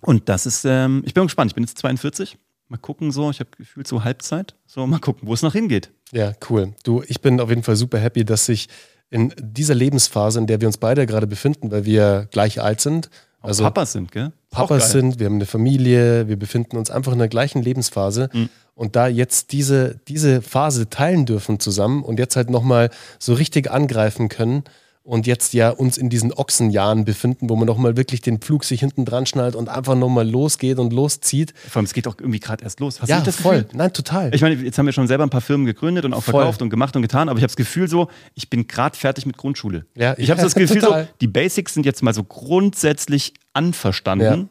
Und 0.00 0.28
das 0.28 0.46
ist, 0.46 0.64
ähm, 0.64 1.02
ich 1.04 1.14
bin 1.14 1.24
gespannt, 1.24 1.50
ich 1.50 1.56
bin 1.56 1.64
jetzt 1.64 1.76
42. 1.78 2.38
Mal 2.68 2.78
gucken, 2.78 3.10
so, 3.10 3.30
ich 3.30 3.40
habe 3.40 3.50
gefühlt 3.58 3.88
so 3.88 4.04
Halbzeit. 4.04 4.54
So, 4.66 4.86
mal 4.86 5.00
gucken, 5.00 5.26
wo 5.26 5.34
es 5.34 5.42
noch 5.42 5.54
hingeht. 5.54 5.90
Ja, 6.12 6.34
cool. 6.48 6.72
Du, 6.84 7.02
ich 7.08 7.20
bin 7.20 7.40
auf 7.40 7.48
jeden 7.48 7.64
Fall 7.64 7.74
super 7.74 7.98
happy, 7.98 8.24
dass 8.24 8.46
sich 8.46 8.68
in 9.12 9.32
dieser 9.38 9.74
Lebensphase, 9.74 10.38
in 10.38 10.46
der 10.46 10.60
wir 10.60 10.68
uns 10.68 10.78
beide 10.78 11.06
gerade 11.06 11.26
befinden, 11.26 11.70
weil 11.70 11.84
wir 11.84 12.28
gleich 12.30 12.62
alt 12.62 12.80
sind. 12.80 13.10
Also 13.42 13.62
Papas 13.62 13.92
sind, 13.92 14.10
gell? 14.10 14.32
Papas 14.50 14.90
sind, 14.90 15.18
wir 15.18 15.26
haben 15.26 15.34
eine 15.34 15.46
Familie, 15.46 16.28
wir 16.28 16.38
befinden 16.38 16.78
uns 16.78 16.90
einfach 16.90 17.12
in 17.12 17.18
der 17.18 17.28
gleichen 17.28 17.62
Lebensphase. 17.62 18.30
Mhm. 18.32 18.48
Und 18.74 18.96
da 18.96 19.08
jetzt 19.08 19.52
diese, 19.52 20.00
diese 20.08 20.40
Phase 20.40 20.88
teilen 20.88 21.26
dürfen 21.26 21.60
zusammen 21.60 22.02
und 22.02 22.18
jetzt 22.18 22.36
halt 22.36 22.48
nochmal 22.48 22.88
so 23.18 23.34
richtig 23.34 23.70
angreifen 23.70 24.30
können, 24.30 24.64
und 25.04 25.26
jetzt 25.26 25.52
ja 25.52 25.70
uns 25.70 25.98
in 25.98 26.10
diesen 26.10 26.32
Ochsenjahren 26.32 27.04
befinden, 27.04 27.50
wo 27.50 27.56
man 27.56 27.66
nochmal 27.66 27.96
wirklich 27.96 28.20
den 28.20 28.38
Pflug 28.38 28.64
sich 28.64 28.80
hinten 28.80 29.04
dran 29.04 29.26
schnallt 29.26 29.56
und 29.56 29.68
einfach 29.68 29.96
nochmal 29.96 30.28
losgeht 30.28 30.78
und 30.78 30.92
loszieht. 30.92 31.54
Vor 31.68 31.80
allem, 31.80 31.86
es 31.86 31.92
geht 31.92 32.06
auch 32.06 32.14
irgendwie 32.18 32.38
gerade 32.38 32.62
erst 32.62 32.78
los. 32.78 33.00
Hast 33.00 33.08
ja, 33.08 33.20
das 33.20 33.36
voll. 33.36 33.62
Gefühl? 33.62 33.78
Nein, 33.78 33.92
total. 33.92 34.32
Ich 34.32 34.42
meine, 34.42 34.54
jetzt 34.54 34.78
haben 34.78 34.86
wir 34.86 34.92
schon 34.92 35.08
selber 35.08 35.24
ein 35.24 35.30
paar 35.30 35.40
Firmen 35.40 35.66
gegründet 35.66 36.04
und 36.04 36.14
auch 36.14 36.22
voll. 36.22 36.34
verkauft 36.34 36.62
und 36.62 36.70
gemacht 36.70 36.94
und 36.94 37.02
getan, 37.02 37.28
aber 37.28 37.38
ich 37.38 37.42
habe 37.42 37.50
das 37.50 37.56
Gefühl 37.56 37.88
so, 37.88 38.08
ich 38.34 38.48
bin 38.48 38.68
gerade 38.68 38.96
fertig 38.96 39.26
mit 39.26 39.36
Grundschule. 39.36 39.86
Ja, 39.96 40.14
ich 40.18 40.30
habe 40.30 40.40
das 40.40 40.54
Gefühl 40.54 40.80
total. 40.80 41.04
so, 41.04 41.08
die 41.20 41.28
Basics 41.28 41.74
sind 41.74 41.84
jetzt 41.84 42.02
mal 42.02 42.14
so 42.14 42.22
grundsätzlich 42.22 43.34
anverstanden. 43.54 44.50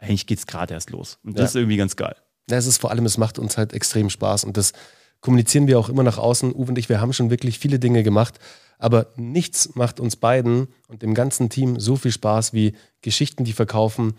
Ja. 0.00 0.06
Eigentlich 0.06 0.26
geht 0.26 0.38
es 0.38 0.46
gerade 0.46 0.74
erst 0.74 0.90
los. 0.90 1.18
Und 1.24 1.38
das 1.38 1.40
ja. 1.40 1.46
ist 1.46 1.54
irgendwie 1.56 1.76
ganz 1.78 1.96
geil. 1.96 2.14
Ja, 2.50 2.56
es 2.56 2.66
ist 2.66 2.78
vor 2.78 2.90
allem, 2.90 3.06
es 3.06 3.18
macht 3.18 3.38
uns 3.38 3.56
halt 3.56 3.72
extrem 3.72 4.10
Spaß 4.10 4.44
und 4.44 4.56
das 4.56 4.72
kommunizieren 5.20 5.66
wir 5.66 5.78
auch 5.78 5.88
immer 5.88 6.02
nach 6.02 6.18
außen. 6.18 6.52
Uwe 6.52 6.70
und 6.70 6.78
ich, 6.78 6.88
wir 6.88 7.00
haben 7.00 7.12
schon 7.12 7.30
wirklich 7.30 7.58
viele 7.58 7.78
Dinge 7.78 8.02
gemacht 8.02 8.38
aber 8.78 9.08
nichts 9.16 9.74
macht 9.74 10.00
uns 10.00 10.16
beiden 10.16 10.68
und 10.86 11.02
dem 11.02 11.14
ganzen 11.14 11.50
Team 11.50 11.78
so 11.80 11.96
viel 11.96 12.12
Spaß 12.12 12.52
wie 12.52 12.74
Geschichten, 13.02 13.44
die 13.44 13.52
verkaufen. 13.52 14.14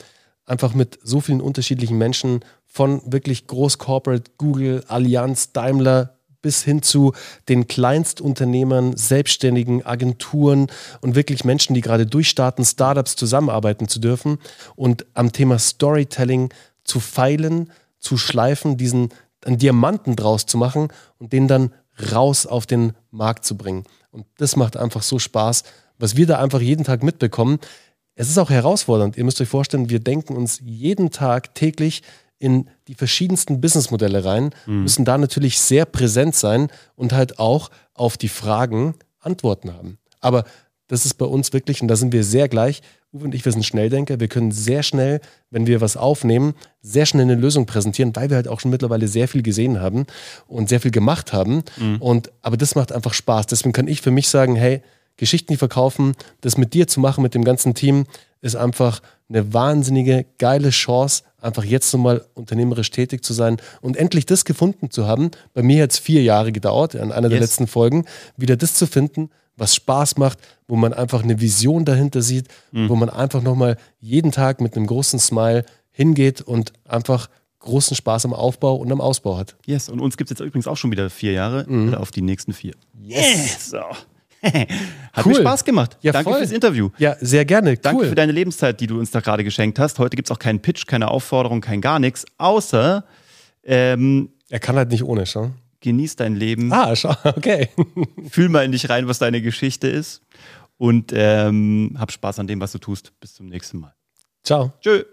Einfach 0.45 0.73
mit 0.73 0.99
so 1.01 1.21
vielen 1.21 1.41
unterschiedlichen 1.41 1.97
Menschen 1.97 2.41
von 2.65 3.01
wirklich 3.05 3.47
Großcorporate, 3.47 4.31
Google, 4.37 4.83
Allianz, 4.87 5.53
Daimler 5.53 6.15
bis 6.41 6.63
hin 6.63 6.81
zu 6.81 7.13
den 7.49 7.67
Kleinstunternehmern, 7.67 8.95
Selbstständigen, 8.95 9.85
Agenturen 9.85 10.67
und 11.01 11.15
wirklich 11.15 11.43
Menschen, 11.43 11.73
die 11.73 11.81
gerade 11.81 12.05
durchstarten, 12.05 12.63
Startups 12.63 13.17
zusammenarbeiten 13.17 13.87
zu 13.87 13.99
dürfen 13.99 14.39
und 14.75 15.05
am 15.13 15.33
Thema 15.33 15.59
Storytelling 15.59 16.53
zu 16.85 17.01
feilen, 17.01 17.71
zu 17.99 18.17
schleifen, 18.17 18.77
diesen 18.77 19.09
einen 19.45 19.57
Diamanten 19.57 20.15
draus 20.15 20.45
zu 20.45 20.57
machen 20.57 20.89
und 21.17 21.33
den 21.33 21.47
dann 21.47 21.73
raus 22.11 22.45
auf 22.45 22.65
den 22.65 22.93
Markt 23.11 23.45
zu 23.45 23.57
bringen. 23.57 23.83
Und 24.11 24.25
das 24.37 24.55
macht 24.55 24.77
einfach 24.77 25.03
so 25.03 25.19
Spaß, 25.19 25.63
was 25.97 26.15
wir 26.15 26.27
da 26.27 26.39
einfach 26.39 26.61
jeden 26.61 26.83
Tag 26.83 27.03
mitbekommen. 27.03 27.59
Es 28.15 28.29
ist 28.29 28.37
auch 28.37 28.49
herausfordernd. 28.49 29.17
Ihr 29.17 29.23
müsst 29.23 29.41
euch 29.41 29.49
vorstellen, 29.49 29.89
wir 29.89 29.99
denken 29.99 30.35
uns 30.35 30.61
jeden 30.63 31.11
Tag 31.11 31.55
täglich 31.55 32.03
in 32.39 32.69
die 32.87 32.95
verschiedensten 32.95 33.59
Businessmodelle 33.59 34.23
rein, 34.23 34.51
mhm. 34.65 34.83
müssen 34.83 35.05
da 35.05 35.17
natürlich 35.17 35.59
sehr 35.59 35.85
präsent 35.85 36.35
sein 36.35 36.69
und 36.95 37.11
halt 37.11 37.37
auch 37.37 37.69
auf 37.93 38.17
die 38.17 38.29
Fragen 38.29 38.95
Antworten 39.19 39.73
haben. 39.73 39.97
Aber 40.21 40.45
das 40.87 41.05
ist 41.05 41.15
bei 41.15 41.25
uns 41.25 41.51
wirklich, 41.53 41.81
und 41.81 41.89
da 41.89 41.97
sind 41.97 42.13
wir 42.13 42.23
sehr 42.23 42.47
gleich, 42.47 42.81
Uwe 43.11 43.25
und 43.25 43.33
ich, 43.33 43.43
wir 43.43 43.51
sind 43.51 43.65
Schnelldenker. 43.65 44.19
Wir 44.19 44.27
können 44.27 44.51
sehr 44.51 44.83
schnell, 44.83 45.19
wenn 45.49 45.65
wir 45.65 45.81
was 45.81 45.97
aufnehmen, 45.97 46.53
sehr 46.81 47.05
schnell 47.07 47.23
eine 47.23 47.35
Lösung 47.35 47.65
präsentieren, 47.65 48.15
weil 48.15 48.29
wir 48.29 48.35
halt 48.35 48.47
auch 48.47 48.59
schon 48.59 48.71
mittlerweile 48.71 49.07
sehr 49.07 49.27
viel 49.27 49.41
gesehen 49.41 49.79
haben 49.79 50.05
und 50.47 50.69
sehr 50.69 50.79
viel 50.79 50.91
gemacht 50.91 51.33
haben. 51.33 51.63
Mhm. 51.77 51.97
Und, 51.97 52.31
aber 52.41 52.55
das 52.55 52.75
macht 52.75 52.91
einfach 52.91 53.13
Spaß. 53.13 53.47
Deswegen 53.47 53.73
kann 53.73 53.87
ich 53.87 54.01
für 54.01 54.11
mich 54.11 54.29
sagen, 54.29 54.55
hey, 54.55 54.81
Geschichten, 55.17 55.51
die 55.51 55.57
verkaufen, 55.57 56.13
das 56.41 56.57
mit 56.57 56.73
dir 56.73 56.87
zu 56.87 56.99
machen, 56.99 57.21
mit 57.21 57.33
dem 57.33 57.43
ganzen 57.43 57.73
Team, 57.73 58.05
ist 58.41 58.55
einfach 58.55 59.01
eine 59.29 59.53
wahnsinnige, 59.53 60.25
geile 60.37 60.69
Chance, 60.69 61.23
einfach 61.41 61.63
jetzt 61.63 61.93
nochmal 61.93 62.25
unternehmerisch 62.33 62.89
tätig 62.91 63.23
zu 63.23 63.33
sein 63.33 63.57
und 63.81 63.97
endlich 63.97 64.25
das 64.25 64.45
gefunden 64.45 64.89
zu 64.91 65.07
haben. 65.07 65.31
Bei 65.53 65.61
mir 65.63 65.83
hat 65.83 65.91
es 65.91 65.99
vier 65.99 66.23
Jahre 66.23 66.51
gedauert, 66.51 66.95
an 66.95 67.11
einer 67.11 67.29
der 67.29 67.39
Yes. 67.39 67.49
letzten 67.49 67.67
Folgen, 67.67 68.05
wieder 68.37 68.55
das 68.57 68.73
zu 68.73 68.87
finden, 68.87 69.29
was 69.55 69.75
Spaß 69.75 70.17
macht, 70.17 70.39
wo 70.67 70.75
man 70.77 70.93
einfach 70.93 71.21
eine 71.23 71.41
Vision 71.41 71.83
dahinter 71.85 72.21
sieht, 72.21 72.47
wo 72.71 72.95
man 72.95 73.09
einfach 73.09 73.41
nochmal 73.41 73.77
jeden 73.99 74.31
Tag 74.31 74.61
mit 74.61 74.75
einem 74.77 74.87
großen 74.87 75.19
Smile 75.19 75.65
hingeht 75.91 76.39
und 76.41 76.71
einfach 76.85 77.29
großen 77.59 77.95
Spaß 77.97 78.23
am 78.23 78.33
Aufbau 78.33 78.75
und 78.75 78.89
am 78.89 79.01
Ausbau 79.01 79.37
hat. 79.37 79.57
Yes, 79.65 79.89
und 79.89 79.99
uns 79.99 80.15
gibt 80.15 80.31
es 80.31 80.39
jetzt 80.39 80.45
übrigens 80.47 80.65
auch 80.65 80.77
schon 80.77 80.91
wieder 80.91 81.09
vier 81.09 81.33
Jahre 81.33 81.65
Mhm. 81.67 81.93
auf 81.93 82.09
die 82.11 82.21
nächsten 82.21 82.53
vier. 82.53 82.73
Yes! 83.03 83.69
So. 83.71 83.81
Hat 85.13 85.25
Cool. 85.25 85.33
mir 85.33 85.39
Spaß 85.41 85.65
gemacht. 85.65 85.97
Ja, 86.01 86.11
Danke 86.11 86.29
voll. 86.31 86.39
fürs 86.39 86.51
Interview. 86.51 86.89
Ja, 86.97 87.15
sehr 87.19 87.45
gerne. 87.45 87.77
Danke 87.77 88.03
cool. 88.03 88.09
für 88.09 88.15
deine 88.15 88.31
Lebenszeit, 88.31 88.79
die 88.79 88.87
du 88.87 88.97
uns 88.99 89.11
da 89.11 89.19
gerade 89.19 89.43
geschenkt 89.43 89.79
hast. 89.79 89.99
Heute 89.99 90.15
gibt 90.15 90.29
es 90.29 90.31
auch 90.31 90.39
keinen 90.39 90.61
Pitch, 90.61 90.85
keine 90.87 91.09
Aufforderung, 91.09 91.61
kein 91.61 91.81
gar 91.81 91.99
nichts, 91.99 92.25
außer 92.37 93.03
ähm, 93.63 94.29
er 94.49 94.59
kann 94.59 94.75
halt 94.77 94.89
nicht 94.91 95.03
ohne, 95.03 95.25
schau. 95.25 95.51
genieß 95.81 96.15
dein 96.15 96.35
Leben, 96.35 96.71
Ah, 96.71 96.95
schau, 96.95 97.13
okay. 97.23 97.69
fühl 98.29 98.49
mal 98.49 98.63
in 98.65 98.71
dich 98.71 98.89
rein, 98.89 99.07
was 99.07 99.19
deine 99.19 99.41
Geschichte 99.41 99.87
ist 99.87 100.21
und 100.77 101.11
ähm, 101.13 101.95
hab 101.99 102.11
Spaß 102.11 102.39
an 102.39 102.47
dem, 102.47 102.61
was 102.61 102.71
du 102.71 102.77
tust. 102.79 103.11
Bis 103.19 103.33
zum 103.35 103.47
nächsten 103.47 103.79
Mal. 103.79 103.93
Ciao. 104.43 104.71
Tschö. 104.81 105.03